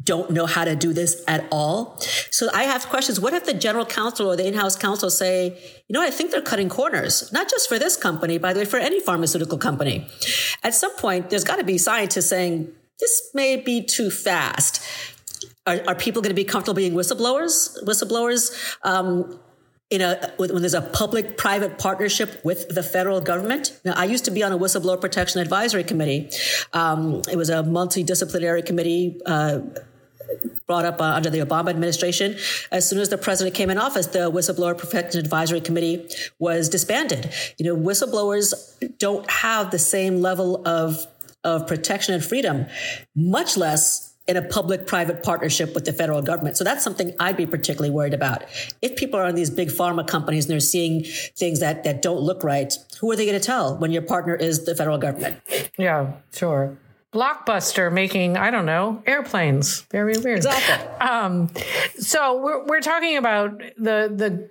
don't 0.04 0.30
know 0.30 0.46
how 0.46 0.65
to 0.65 0.76
do 0.76 0.94
this 0.94 1.24
at 1.28 1.48
all? 1.52 1.98
So 2.30 2.48
I 2.54 2.63
have 2.63 2.86
questions. 2.88 3.20
What 3.20 3.34
if 3.34 3.46
the 3.46 3.56
general 3.56 3.86
counsel 3.86 4.28
or 4.28 4.36
the 4.36 4.46
in 4.46 4.54
house 4.54 4.76
counsel 4.76 5.10
say, 5.10 5.58
you 5.88 5.94
know, 5.94 6.02
I 6.04 6.12
think 6.12 6.30
they're 6.30 6.44
cutting 6.44 6.70
corners, 6.70 7.32
not 7.34 7.50
just 7.50 7.68
for 7.68 7.80
this 7.80 7.98
company, 7.98 8.38
by 8.38 8.54
the 8.54 8.60
way, 8.60 8.65
for 8.65 8.78
any 8.78 9.00
pharmaceutical 9.00 9.58
company. 9.58 10.08
At 10.63 10.76
some 10.76 10.96
point, 10.98 11.32
there's 11.32 11.44
got 11.44 11.56
to 11.56 11.63
be 11.63 11.80
scientists 11.80 12.30
saying, 12.30 12.72
this 13.00 13.32
may 13.34 13.58
be 13.58 13.82
too 13.84 14.10
fast 14.12 14.82
are, 15.67 15.82
are 15.88 15.95
people 15.95 16.21
going 16.21 16.30
to 16.30 16.36
be 16.36 16.43
comfortable 16.43 16.75
being 16.75 16.93
whistleblowers? 16.93 17.84
Whistleblowers, 17.84 18.78
um, 18.84 19.39
in 19.91 20.01
a 20.01 20.34
when 20.38 20.62
there's 20.62 20.73
a 20.73 20.82
public-private 20.82 21.78
partnership 21.78 22.43
with 22.43 22.69
the 22.69 22.82
federal 22.82 23.21
government. 23.21 23.80
Now, 23.86 23.93
I 23.95 24.06
used 24.06 24.25
to 24.25 24.32
be 24.32 24.43
on 24.43 24.51
a 24.51 24.58
whistleblower 24.58 24.99
protection 24.99 25.41
advisory 25.41 25.84
committee. 25.84 26.32
Um, 26.73 27.21
it 27.32 27.36
was 27.36 27.49
a 27.49 27.63
multidisciplinary 27.63 28.65
committee. 28.65 29.21
Uh, 29.25 29.60
brought 30.65 30.86
up 30.86 30.99
uh, 30.99 31.04
under 31.04 31.30
the 31.30 31.39
Obama 31.39 31.69
administration. 31.69 32.36
As 32.71 32.89
soon 32.89 32.99
as 32.99 33.10
the 33.10 33.17
president 33.17 33.56
came 33.56 33.69
in 33.69 33.78
office, 33.78 34.08
the 34.08 34.32
Whistleblower 34.32 34.75
Protection 34.75 35.19
Advisory 35.19 35.62
Committee 35.62 36.10
was 36.39 36.67
disbanded. 36.67 37.32
You 37.60 37.65
know, 37.65 37.78
whistleblowers 37.78 38.97
don't 38.97 39.30
have 39.30 39.69
the 39.69 39.80
same 39.80 40.21
level 40.21 40.67
of 40.67 41.06
of 41.43 41.67
protection 41.67 42.15
and 42.15 42.25
freedom, 42.25 42.65
much 43.15 43.56
less 43.56 44.05
in 44.28 44.38
a 44.38 44.42
public 44.42 44.88
private 44.88 45.22
partnership 45.22 45.76
with 45.76 45.86
the 45.86 45.94
federal 45.94 46.22
government. 46.22 46.58
So 46.58 46.64
that's 46.64 46.84
something 46.84 47.14
I'd 47.20 47.38
be 47.38 47.46
particularly 47.46 47.92
worried 47.92 48.14
about. 48.14 48.44
If 48.82 48.96
people 48.96 49.20
are 49.20 49.26
on 49.26 49.36
these 49.36 49.50
big 49.50 49.70
pharma 49.70 50.08
companies 50.08 50.46
and 50.46 50.54
they're 50.54 50.60
seeing 50.60 51.04
things 51.04 51.60
that, 51.60 51.84
that 51.84 52.02
don't 52.02 52.22
look 52.22 52.44
right, 52.44 52.74
who 53.00 53.12
are 53.12 53.16
they 53.16 53.26
going 53.26 53.40
to 53.40 53.46
tell 53.46 53.78
when 53.78 53.92
your 53.92 54.02
partner 54.02 54.34
is 54.34 54.66
the 54.66 54.76
federal 54.76 54.98
government? 54.98 55.40
Yeah, 55.78 56.14
sure. 56.34 56.78
Blockbuster 57.14 57.94
making, 57.94 58.36
I 58.36 58.52
don't 58.52 58.66
know, 58.66 59.02
airplanes. 59.06 59.82
Very 59.92 60.18
weird. 60.18 60.38
Exactly. 60.38 60.88
Um, 60.98 61.50
so 61.98 62.42
we're, 62.42 62.66
we're 62.66 62.82
talking 62.82 63.18
about 63.18 63.60
the, 63.78 64.12
the 64.14 64.50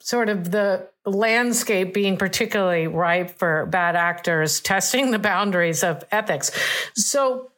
sort 0.00 0.28
of 0.28 0.50
the 0.50 0.88
landscape 1.06 1.94
being 1.94 2.16
particularly 2.16 2.86
ripe 2.88 3.38
for 3.38 3.66
bad 3.66 3.96
actors 3.96 4.60
testing 4.60 5.12
the 5.12 5.18
boundaries 5.18 5.82
of 5.82 6.04
ethics. 6.10 6.50
So 6.94 7.50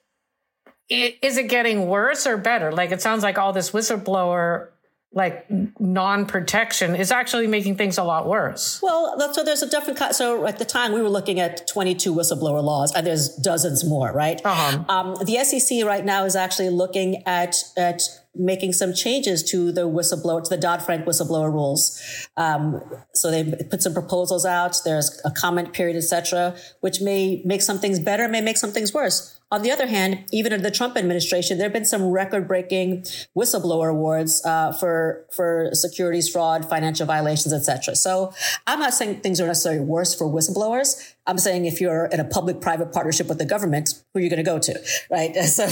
is 0.88 1.37
it 1.37 1.49
getting 1.49 1.87
worse 1.88 2.27
or 2.27 2.37
better? 2.37 2.72
Like 2.72 2.92
it 2.92 3.03
sounds 3.03 3.22
like 3.22 3.38
all 3.38 3.53
this 3.53 3.70
whistleblower 3.72 4.68
like 5.16 5.46
non-protection 5.81 6.94
is 6.94 7.11
actually 7.11 7.46
making 7.46 7.75
things 7.77 7.96
a 7.96 8.05
lot 8.05 8.29
worse. 8.29 8.81
Well, 8.83 9.33
so 9.33 9.42
there's 9.42 9.62
a 9.62 9.70
different 9.70 9.99
so 10.14 10.46
at 10.46 10.59
the 10.59 10.66
time 10.66 10.92
we 10.92 11.01
were 11.01 11.09
looking 11.09 11.40
at 11.40 11.66
22 11.68 12.14
whistleblower 12.14 12.62
laws, 12.62 12.92
and 12.94 13.07
there's 13.07 13.35
dozens 13.37 13.83
more, 13.83 14.12
right? 14.12 14.42
Uh-huh. 14.44 14.85
Um, 14.90 15.14
the 15.25 15.42
SEC 15.42 15.87
right 15.87 16.05
now 16.05 16.25
is 16.25 16.37
actually 16.37 16.68
looking 16.68 17.22
at 17.25 17.57
at 17.79 18.03
making 18.35 18.75
some 18.75 18.92
changes 18.92 19.42
to 19.42 19.72
the 19.72 19.88
whistleblower 19.88 20.44
to 20.44 20.51
the 20.51 20.59
Dodd 20.59 20.83
Frank 20.83 21.07
whistleblower 21.07 21.51
rules. 21.51 21.99
Um, 22.37 22.83
so 23.14 23.31
they 23.31 23.44
put 23.70 23.83
some 23.83 23.94
proposals 23.94 24.44
out. 24.44 24.77
There's 24.85 25.18
a 25.25 25.31
comment 25.31 25.72
period, 25.72 25.96
etc., 25.96 26.55
which 26.81 27.01
may 27.01 27.40
make 27.46 27.62
some 27.62 27.79
things 27.79 27.99
better, 27.99 28.29
may 28.29 28.42
make 28.42 28.59
some 28.59 28.72
things 28.72 28.92
worse. 28.92 29.36
On 29.57 29.62
the 29.62 29.71
other 29.71 29.87
hand, 29.87 30.27
even 30.33 30.53
in 30.53 30.61
the 30.61 30.71
Trump 30.71 30.99
administration, 30.99 31.57
there 31.57 31.64
have 31.64 31.73
been 31.73 31.87
some 31.87 32.11
record-breaking 32.11 33.05
whistleblower 33.35 33.88
awards 33.90 34.45
uh, 34.45 34.71
for 34.73 35.25
for 35.35 35.71
securities 35.73 36.29
fraud, 36.29 36.69
financial 36.69 37.07
violations, 37.07 37.55
etc. 37.55 37.97
So 37.97 38.35
I'm 38.66 38.81
not 38.81 38.92
saying 38.92 39.21
things 39.21 39.40
are 39.40 39.47
necessarily 39.47 39.81
worse 39.81 40.14
for 40.14 40.27
whistleblowers. 40.27 41.14
I'm 41.27 41.39
saying 41.39 41.65
if 41.65 41.81
you're 41.81 42.07
in 42.07 42.21
a 42.21 42.25
public-private 42.25 42.93
partnership 42.93 43.27
with 43.27 43.39
the 43.39 43.45
government, 43.45 43.95
who 44.12 44.21
are 44.21 44.23
you 44.23 44.31
going 44.31 44.45
to 44.45 44.51
go 44.51 44.59
to, 44.59 44.81
right? 45.11 45.35
So 45.57 45.67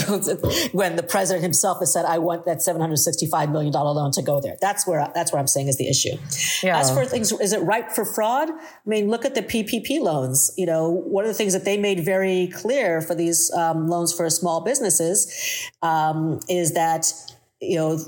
when 0.71 0.95
the 0.95 1.03
president 1.03 1.43
himself 1.43 1.79
has 1.79 1.93
said, 1.93 2.05
"I 2.05 2.17
want 2.17 2.45
that 2.45 2.61
765 2.61 3.51
million 3.51 3.71
dollar 3.71 3.91
loan 3.91 4.11
to 4.13 4.21
go 4.21 4.41
there," 4.41 4.57
that's 4.59 4.87
where 4.87 5.11
that's 5.13 5.31
where 5.31 5.39
I'm 5.39 5.47
saying 5.47 5.67
is 5.67 5.77
the 5.77 5.87
issue. 5.87 6.17
Yeah. 6.63 6.79
As 6.79 6.91
for 6.91 7.05
things, 7.05 7.31
is 7.33 7.53
it 7.53 7.61
ripe 7.61 7.91
for 7.91 8.05
fraud? 8.05 8.49
I 8.49 8.55
mean, 8.85 9.09
look 9.09 9.25
at 9.25 9.35
the 9.35 9.41
PPP 9.41 9.99
loans. 9.99 10.51
You 10.57 10.65
know, 10.65 10.89
one 10.89 11.23
of 11.23 11.27
the 11.27 11.35
things 11.35 11.53
that 11.53 11.65
they 11.65 11.77
made 11.77 12.03
very 12.03 12.47
clear 12.47 13.01
for 13.01 13.13
these 13.13 13.51
um, 13.53 13.87
loans 13.87 14.13
for 14.13 14.29
small 14.29 14.61
businesses 14.61 15.69
um, 15.81 16.39
is 16.49 16.73
that 16.73 17.11
you 17.61 17.75
know 17.75 17.99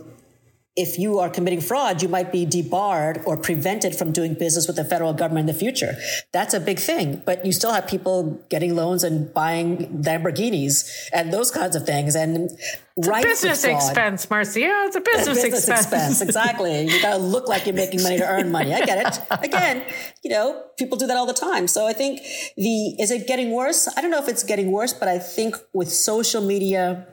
if 0.77 0.99
you 0.99 1.17
are 1.17 1.27
committing 1.27 1.59
fraud, 1.59 2.03
you 2.03 2.07
might 2.07 2.31
be 2.31 2.45
debarred 2.45 3.23
or 3.25 3.35
prevented 3.35 3.95
from 3.95 4.11
doing 4.11 4.35
business 4.35 4.67
with 4.67 4.75
the 4.75 4.85
federal 4.85 5.11
government 5.11 5.49
in 5.49 5.53
the 5.55 5.59
future. 5.59 5.95
That's 6.31 6.53
a 6.53 6.59
big 6.59 6.77
thing. 6.77 7.23
But 7.25 7.43
you 7.43 7.51
still 7.51 7.73
have 7.73 7.87
people 7.87 8.39
getting 8.49 8.75
loans 8.75 9.03
and 9.03 9.33
buying 9.33 10.03
Lamborghinis 10.03 11.09
and 11.11 11.33
those 11.33 11.49
kinds 11.49 11.75
of 11.75 11.83
things. 11.83 12.15
And 12.15 12.51
it's 12.95 13.07
right 13.07 13.23
business 13.23 13.63
expense, 13.63 14.29
Marcia. 14.29 14.59
It's 14.85 14.95
a 14.95 15.01
business, 15.01 15.41
business 15.41 15.67
expense. 15.67 15.81
expense. 15.81 16.21
Exactly. 16.21 16.81
you 16.87 17.01
got 17.01 17.17
to 17.17 17.23
look 17.23 17.47
like 17.47 17.65
you're 17.65 17.75
making 17.75 18.03
money 18.03 18.17
to 18.19 18.27
earn 18.27 18.51
money. 18.51 18.71
I 18.71 18.85
get 18.85 19.17
it. 19.17 19.43
Again, 19.43 19.83
you 20.23 20.29
know, 20.29 20.63
people 20.77 20.95
do 20.97 21.07
that 21.07 21.17
all 21.17 21.25
the 21.25 21.33
time. 21.33 21.67
So 21.67 21.87
I 21.87 21.93
think 21.93 22.21
the 22.55 23.01
is 23.01 23.09
it 23.09 23.25
getting 23.25 23.51
worse? 23.51 23.87
I 23.97 24.01
don't 24.01 24.11
know 24.11 24.21
if 24.21 24.27
it's 24.27 24.43
getting 24.43 24.71
worse, 24.71 24.93
but 24.93 25.07
I 25.07 25.17
think 25.17 25.55
with 25.73 25.91
social 25.91 26.41
media 26.41 27.07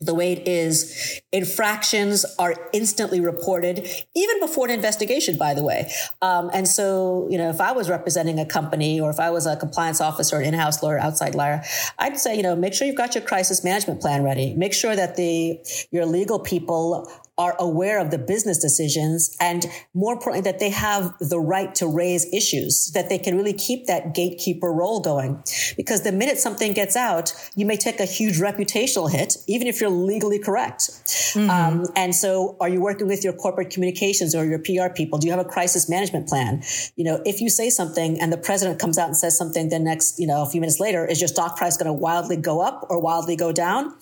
the 0.00 0.14
way 0.14 0.32
it 0.32 0.48
is. 0.48 1.20
Infractions 1.32 2.24
are 2.38 2.54
instantly 2.72 3.20
reported, 3.20 3.86
even 4.14 4.40
before 4.40 4.66
an 4.66 4.72
investigation, 4.72 5.36
by 5.36 5.52
the 5.54 5.62
way. 5.62 5.92
Um, 6.22 6.50
and 6.54 6.66
so, 6.66 7.28
you 7.30 7.36
know, 7.36 7.50
if 7.50 7.60
I 7.60 7.72
was 7.72 7.90
representing 7.90 8.38
a 8.40 8.46
company 8.46 9.00
or 9.00 9.10
if 9.10 9.20
I 9.20 9.30
was 9.30 9.46
a 9.46 9.56
compliance 9.56 10.00
officer, 10.00 10.38
an 10.38 10.46
in-house 10.46 10.82
lawyer, 10.82 10.98
outside 10.98 11.34
lawyer, 11.34 11.62
I'd 11.98 12.18
say, 12.18 12.36
you 12.36 12.42
know, 12.42 12.56
make 12.56 12.72
sure 12.72 12.86
you've 12.86 12.96
got 12.96 13.14
your 13.14 13.24
crisis 13.24 13.62
management 13.62 14.00
plan 14.00 14.22
ready. 14.22 14.54
Make 14.54 14.72
sure 14.72 14.96
that 14.96 15.16
the 15.16 15.60
your 15.90 16.06
legal 16.06 16.38
people 16.38 17.10
are 17.40 17.56
aware 17.58 17.98
of 17.98 18.10
the 18.10 18.18
business 18.18 18.58
decisions 18.58 19.34
and 19.40 19.64
more 19.94 20.12
importantly, 20.12 20.42
that 20.50 20.60
they 20.60 20.68
have 20.68 21.14
the 21.20 21.40
right 21.40 21.74
to 21.74 21.86
raise 21.86 22.30
issues, 22.34 22.90
that 22.92 23.08
they 23.08 23.16
can 23.16 23.34
really 23.34 23.54
keep 23.54 23.86
that 23.86 24.14
gatekeeper 24.14 24.70
role 24.70 25.00
going. 25.00 25.42
Because 25.74 26.02
the 26.02 26.12
minute 26.12 26.36
something 26.36 26.74
gets 26.74 26.96
out, 26.96 27.32
you 27.56 27.64
may 27.64 27.78
take 27.78 27.98
a 27.98 28.04
huge 28.04 28.38
reputational 28.38 29.10
hit, 29.10 29.38
even 29.46 29.66
if 29.66 29.80
you're 29.80 29.88
legally 29.88 30.38
correct. 30.38 30.82
Mm-hmm. 30.82 31.48
Um, 31.48 31.86
and 31.96 32.14
so 32.14 32.58
are 32.60 32.68
you 32.68 32.82
working 32.82 33.06
with 33.06 33.24
your 33.24 33.32
corporate 33.32 33.70
communications 33.70 34.34
or 34.34 34.44
your 34.44 34.58
PR 34.58 34.92
people? 34.94 35.18
Do 35.18 35.26
you 35.26 35.32
have 35.32 35.40
a 35.40 35.48
crisis 35.48 35.88
management 35.88 36.28
plan? 36.28 36.62
You 36.96 37.04
know, 37.04 37.22
if 37.24 37.40
you 37.40 37.48
say 37.48 37.70
something 37.70 38.20
and 38.20 38.30
the 38.30 38.36
president 38.36 38.78
comes 38.78 38.98
out 38.98 39.06
and 39.06 39.16
says 39.16 39.38
something 39.38 39.70
the 39.70 39.78
next, 39.78 40.20
you 40.20 40.26
know, 40.26 40.42
a 40.42 40.46
few 40.46 40.60
minutes 40.60 40.78
later, 40.78 41.06
is 41.06 41.22
your 41.22 41.28
stock 41.28 41.56
price 41.56 41.78
going 41.78 41.86
to 41.86 41.94
wildly 41.94 42.36
go 42.36 42.60
up 42.60 42.86
or 42.90 43.00
wildly 43.00 43.34
go 43.34 43.50
down? 43.50 43.94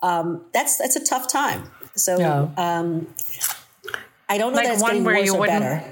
Um, 0.00 0.44
that's, 0.54 0.78
that's 0.78 0.94
a 0.94 1.04
tough 1.04 1.26
time. 1.26 1.68
So, 1.96 2.18
yeah. 2.18 2.48
um, 2.56 3.06
I 4.28 4.38
don't 4.38 4.52
know 4.52 4.56
like 4.56 4.66
that 4.66 4.74
it's 4.74 4.82
one 4.82 4.90
getting 4.92 5.04
where 5.04 5.16
worse 5.16 5.26
you 5.26 5.36
or 5.36 5.46
better. 5.46 5.84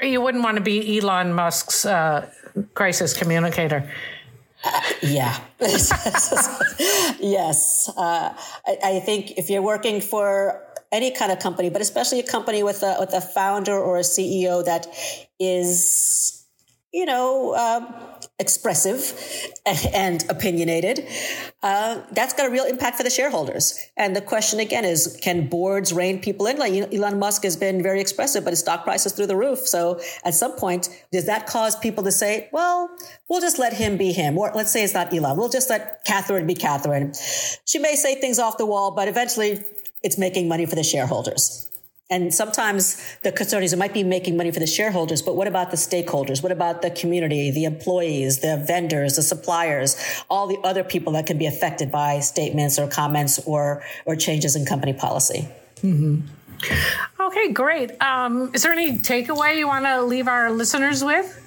You 0.00 0.20
wouldn't 0.20 0.44
want 0.44 0.56
to 0.56 0.62
be 0.62 0.98
Elon 0.98 1.32
Musk's 1.32 1.84
uh, 1.84 2.28
crisis 2.74 3.16
communicator. 3.16 3.90
Uh, 4.64 4.80
yeah. 5.02 5.40
yes. 7.18 7.90
Uh, 7.96 8.32
I, 8.66 8.78
I, 8.84 9.00
think 9.00 9.32
if 9.32 9.50
you're 9.50 9.62
working 9.62 10.00
for 10.00 10.64
any 10.92 11.10
kind 11.10 11.32
of 11.32 11.40
company, 11.40 11.68
but 11.68 11.80
especially 11.82 12.20
a 12.20 12.26
company 12.26 12.62
with 12.62 12.82
a, 12.84 12.96
with 13.00 13.12
a 13.12 13.20
founder 13.20 13.76
or 13.76 13.98
a 13.98 14.02
CEO 14.02 14.64
that 14.64 14.86
is, 15.40 16.41
you 16.92 17.06
know, 17.06 17.52
uh, 17.52 17.90
expressive 18.38 19.18
and 19.94 20.24
opinionated, 20.28 21.06
uh, 21.62 22.02
that's 22.12 22.34
got 22.34 22.46
a 22.46 22.50
real 22.50 22.64
impact 22.64 22.96
for 22.96 23.02
the 23.02 23.10
shareholders. 23.10 23.78
And 23.96 24.14
the 24.14 24.20
question 24.20 24.60
again 24.60 24.84
is, 24.84 25.18
can 25.22 25.48
boards 25.48 25.92
rein 25.92 26.20
people 26.20 26.46
in? 26.46 26.58
Like 26.58 26.72
Elon 26.92 27.18
Musk 27.18 27.44
has 27.44 27.56
been 27.56 27.82
very 27.82 28.00
expressive, 28.00 28.44
but 28.44 28.50
his 28.50 28.60
stock 28.60 28.84
price 28.84 29.06
is 29.06 29.12
through 29.12 29.28
the 29.28 29.36
roof. 29.36 29.60
So 29.60 30.00
at 30.24 30.34
some 30.34 30.52
point, 30.52 30.88
does 31.12 31.26
that 31.26 31.46
cause 31.46 31.76
people 31.76 32.04
to 32.04 32.12
say, 32.12 32.50
well, 32.52 32.90
we'll 33.28 33.40
just 33.40 33.58
let 33.58 33.72
him 33.72 33.96
be 33.96 34.12
him? 34.12 34.36
Or 34.36 34.52
let's 34.54 34.70
say 34.70 34.84
it's 34.84 34.94
not 34.94 35.14
Elon. 35.14 35.38
We'll 35.38 35.48
just 35.48 35.70
let 35.70 36.04
Catherine 36.04 36.46
be 36.46 36.54
Catherine. 36.54 37.14
She 37.64 37.78
may 37.78 37.94
say 37.94 38.16
things 38.16 38.38
off 38.38 38.58
the 38.58 38.66
wall, 38.66 38.90
but 38.90 39.08
eventually 39.08 39.64
it's 40.02 40.18
making 40.18 40.46
money 40.48 40.66
for 40.66 40.74
the 40.74 40.84
shareholders. 40.84 41.71
And 42.12 42.32
sometimes 42.32 43.02
the 43.22 43.32
concern 43.32 43.62
is 43.62 43.72
it 43.72 43.78
might 43.78 43.94
be 43.94 44.04
making 44.04 44.36
money 44.36 44.50
for 44.50 44.60
the 44.60 44.66
shareholders, 44.66 45.22
but 45.22 45.34
what 45.34 45.48
about 45.48 45.70
the 45.70 45.78
stakeholders? 45.78 46.42
What 46.42 46.52
about 46.52 46.82
the 46.82 46.90
community, 46.90 47.50
the 47.50 47.64
employees, 47.64 48.40
the 48.40 48.62
vendors, 48.66 49.16
the 49.16 49.22
suppliers, 49.22 49.96
all 50.28 50.46
the 50.46 50.58
other 50.62 50.84
people 50.84 51.14
that 51.14 51.24
can 51.24 51.38
be 51.38 51.46
affected 51.46 51.90
by 51.90 52.20
statements 52.20 52.78
or 52.78 52.86
comments 52.86 53.38
or, 53.46 53.82
or 54.04 54.14
changes 54.14 54.54
in 54.56 54.66
company 54.66 54.92
policy? 54.92 55.48
Mm-hmm. 55.82 56.20
Okay, 57.18 57.52
great. 57.52 58.00
Um, 58.02 58.50
is 58.52 58.62
there 58.62 58.72
any 58.72 58.98
takeaway 58.98 59.56
you 59.56 59.66
want 59.66 59.86
to 59.86 60.02
leave 60.02 60.28
our 60.28 60.50
listeners 60.52 61.02
with? 61.02 61.41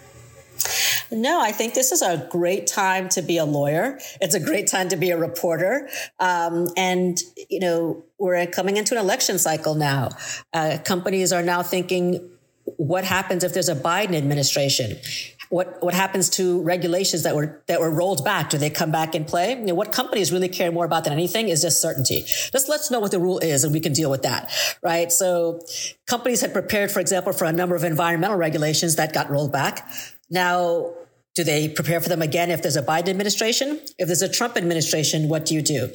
No, 1.11 1.39
I 1.41 1.51
think 1.51 1.73
this 1.73 1.91
is 1.91 2.01
a 2.01 2.27
great 2.31 2.67
time 2.67 3.09
to 3.09 3.21
be 3.21 3.37
a 3.37 3.45
lawyer. 3.45 3.99
It's 4.21 4.35
a 4.35 4.39
great 4.39 4.67
time 4.67 4.89
to 4.89 4.97
be 4.97 5.11
a 5.11 5.17
reporter. 5.17 5.87
Um, 6.19 6.67
and, 6.75 7.17
you 7.49 7.59
know, 7.59 8.03
we're 8.17 8.47
coming 8.47 8.77
into 8.77 8.95
an 8.95 9.01
election 9.01 9.37
cycle 9.37 9.75
now. 9.75 10.09
Uh, 10.53 10.77
companies 10.83 11.31
are 11.31 11.43
now 11.43 11.61
thinking, 11.61 12.29
what 12.77 13.03
happens 13.03 13.43
if 13.43 13.53
there's 13.53 13.69
a 13.69 13.75
Biden 13.75 14.15
administration? 14.15 14.97
What 15.49 15.81
what 15.83 15.93
happens 15.93 16.29
to 16.31 16.61
regulations 16.63 17.21
that 17.21 17.35
were 17.35 17.61
that 17.67 17.79
were 17.79 17.91
rolled 17.91 18.25
back? 18.25 18.49
Do 18.49 18.57
they 18.57 18.71
come 18.71 18.91
back 18.91 19.13
in 19.13 19.25
play? 19.25 19.51
You 19.51 19.65
know, 19.67 19.75
what 19.75 19.91
companies 19.91 20.31
really 20.31 20.49
care 20.49 20.71
more 20.71 20.85
about 20.85 21.03
than 21.03 21.13
anything 21.13 21.49
is 21.49 21.61
just 21.61 21.79
certainty. 21.79 22.21
Just 22.25 22.67
let's 22.67 22.89
know 22.89 22.99
what 22.99 23.11
the 23.11 23.19
rule 23.19 23.37
is, 23.37 23.63
and 23.63 23.71
we 23.71 23.79
can 23.79 23.93
deal 23.93 24.09
with 24.09 24.23
that, 24.23 24.51
right? 24.81 25.11
So, 25.11 25.61
companies 26.07 26.41
had 26.41 26.51
prepared, 26.51 26.91
for 26.91 26.99
example, 26.99 27.31
for 27.31 27.45
a 27.45 27.51
number 27.51 27.75
of 27.75 27.83
environmental 27.83 28.37
regulations 28.37 28.95
that 28.95 29.13
got 29.13 29.29
rolled 29.29 29.51
back. 29.51 29.87
Now, 30.29 30.93
do 31.35 31.43
they 31.43 31.67
prepare 31.67 31.99
for 31.99 32.09
them 32.09 32.21
again 32.21 32.49
if 32.49 32.61
there's 32.61 32.77
a 32.77 32.83
Biden 32.83 33.09
administration? 33.09 33.81
If 33.97 34.07
there's 34.07 34.21
a 34.21 34.29
Trump 34.29 34.55
administration, 34.57 35.27
what 35.27 35.45
do 35.45 35.53
you 35.53 35.61
do? 35.61 35.89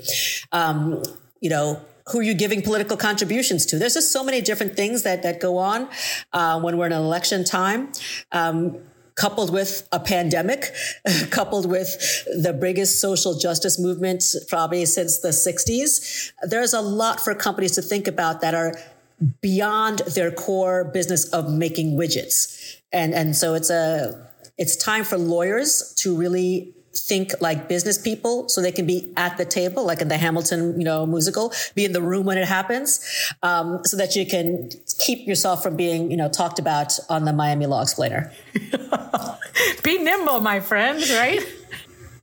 Um, 0.52 1.02
you 1.40 1.48
know, 1.48 1.80
who 2.08 2.20
are 2.20 2.22
you 2.22 2.34
giving 2.34 2.60
political 2.62 2.96
contributions 2.96 3.64
to? 3.66 3.78
There's 3.78 3.94
just 3.94 4.12
so 4.12 4.22
many 4.22 4.40
different 4.40 4.76
things 4.76 5.02
that 5.04 5.22
that 5.22 5.40
go 5.40 5.56
on 5.58 5.88
uh, 6.32 6.60
when 6.60 6.76
we're 6.76 6.86
in 6.86 6.92
an 6.92 7.02
election 7.02 7.44
time. 7.44 7.92
Um, 8.32 8.78
coupled 9.14 9.52
with 9.52 9.86
a 9.92 10.00
pandemic, 10.00 10.72
coupled 11.30 11.68
with 11.68 12.24
the 12.42 12.56
biggest 12.58 13.00
social 13.00 13.36
justice 13.36 13.78
movement 13.78 14.24
probably 14.48 14.86
since 14.86 15.18
the 15.18 15.28
60s, 15.28 16.32
there's 16.48 16.72
a 16.72 16.80
lot 16.80 17.20
for 17.20 17.34
companies 17.34 17.72
to 17.72 17.82
think 17.82 18.08
about 18.08 18.40
that 18.40 18.54
are 18.54 18.72
beyond 19.40 20.00
their 20.00 20.30
core 20.30 20.84
business 20.84 21.28
of 21.30 21.52
making 21.52 21.96
widgets. 21.98 22.76
And, 22.92 23.14
and 23.14 23.36
so 23.36 23.54
it's 23.54 23.70
a, 23.70 24.28
it's 24.58 24.76
time 24.76 25.04
for 25.04 25.18
lawyers 25.18 25.94
to 25.98 26.16
really 26.16 26.74
think 26.94 27.32
like 27.40 27.68
business 27.68 27.98
people 27.98 28.48
so 28.48 28.60
they 28.60 28.72
can 28.72 28.84
be 28.84 29.12
at 29.16 29.36
the 29.36 29.44
table 29.44 29.86
like 29.86 30.00
in 30.00 30.08
the 30.08 30.18
hamilton 30.18 30.76
you 30.76 30.84
know 30.84 31.06
musical 31.06 31.52
be 31.76 31.84
in 31.84 31.92
the 31.92 32.02
room 32.02 32.26
when 32.26 32.36
it 32.36 32.48
happens 32.48 33.32
um, 33.44 33.80
so 33.84 33.96
that 33.96 34.16
you 34.16 34.26
can 34.26 34.68
keep 34.98 35.24
yourself 35.26 35.62
from 35.62 35.76
being 35.76 36.10
you 36.10 36.16
know 36.16 36.28
talked 36.28 36.58
about 36.58 36.92
on 37.08 37.24
the 37.24 37.32
miami 37.32 37.64
law 37.66 37.80
explainer 37.80 38.32
be 39.84 39.98
nimble 39.98 40.40
my 40.40 40.58
friends 40.58 41.12
right 41.12 41.40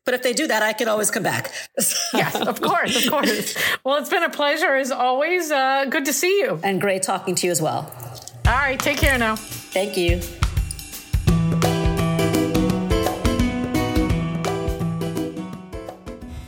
but 0.08 0.13
if 0.13 0.24
they 0.24 0.32
do 0.32 0.48
that, 0.48 0.63
I 0.63 0.72
can 0.72 0.88
always 0.88 1.12
come 1.12 1.24
back. 1.24 1.52
yes, 2.13 2.34
of 2.34 2.62
course, 2.62 3.04
of 3.04 3.12
course. 3.12 3.58
Well, 3.84 3.98
it's 3.98 4.10
been 4.10 4.24
a 4.24 4.30
pleasure 4.30 4.74
as 4.74 4.89
always. 4.89 5.52
Uh, 5.52 5.84
good 5.89 6.06
to 6.06 6.13
see 6.13 6.39
you. 6.39 6.62
And 6.63 6.80
great 6.80 7.04
talking 7.04 7.36
to 7.36 7.46
you 7.46 7.52
as 7.52 7.62
well. 7.62 7.91
All 8.48 8.54
right, 8.54 8.80
take 8.80 9.00
care 9.00 9.17
now. 9.17 9.36
Thank 9.36 9.98
you. 9.98 10.22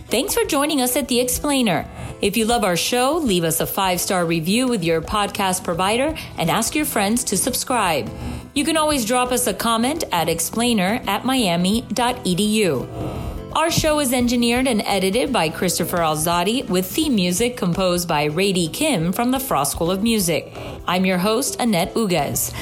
Thanks 0.07 0.33
for 0.33 0.45
joining 0.45 0.79
us 0.79 0.95
at 0.95 1.09
The 1.09 1.19
Explainer. 1.19 1.85
If 2.21 2.37
you 2.37 2.45
love 2.45 2.63
our 2.63 2.77
show, 2.77 3.17
leave 3.17 3.43
us 3.43 3.59
a 3.59 3.67
five 3.67 3.99
star 3.99 4.25
review 4.25 4.69
with 4.69 4.85
your 4.85 5.01
podcast 5.01 5.65
provider 5.65 6.15
and 6.37 6.49
ask 6.49 6.75
your 6.75 6.85
friends 6.85 7.25
to 7.25 7.35
subscribe. 7.35 8.09
You 8.53 8.63
can 8.63 8.77
always 8.77 9.03
drop 9.03 9.33
us 9.33 9.47
a 9.47 9.53
comment 9.53 10.05
at 10.13 10.29
explainer 10.29 11.01
at 11.07 11.25
miami.edu. 11.25 13.28
Our 13.53 13.71
show 13.71 13.99
is 13.99 14.13
engineered 14.13 14.67
and 14.67 14.83
edited 14.85 15.33
by 15.33 15.49
Christopher 15.49 15.97
Alzadi 15.97 16.69
with 16.69 16.85
theme 16.85 17.15
music 17.15 17.57
composed 17.57 18.07
by 18.07 18.25
Rady 18.25 18.67
Kim 18.67 19.11
from 19.11 19.31
the 19.31 19.39
Frost 19.39 19.71
School 19.71 19.89
of 19.89 20.03
Music. 20.03 20.55
I'm 20.87 21.03
your 21.03 21.17
host, 21.17 21.59
Annette 21.59 21.95
Uguez. 21.95 22.53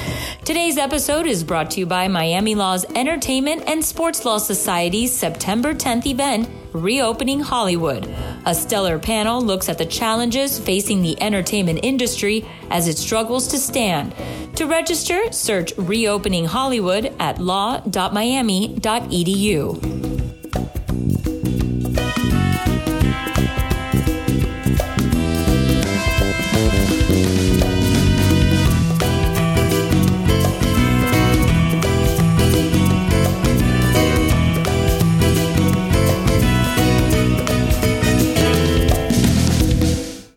Today's 0.46 0.78
episode 0.78 1.26
is 1.26 1.44
brought 1.44 1.70
to 1.72 1.80
you 1.80 1.86
by 1.86 2.08
Miami 2.08 2.54
Law's 2.54 2.86
Entertainment 2.94 3.64
and 3.66 3.84
Sports 3.84 4.24
Law 4.24 4.38
Society's 4.38 5.12
September 5.12 5.74
10th 5.74 6.06
event, 6.06 6.48
Reopening 6.72 7.40
Hollywood. 7.40 8.10
A 8.46 8.54
stellar 8.54 8.98
panel 8.98 9.42
looks 9.42 9.68
at 9.68 9.76
the 9.76 9.84
challenges 9.84 10.58
facing 10.58 11.02
the 11.02 11.20
entertainment 11.20 11.80
industry 11.82 12.46
as 12.70 12.88
it 12.88 12.96
struggles 12.96 13.46
to 13.48 13.58
stand. 13.58 14.14
To 14.56 14.66
register, 14.66 15.30
search 15.32 15.74
Reopening 15.76 16.46
Hollywood 16.46 17.12
at 17.18 17.38
law.miami.edu. 17.38 20.27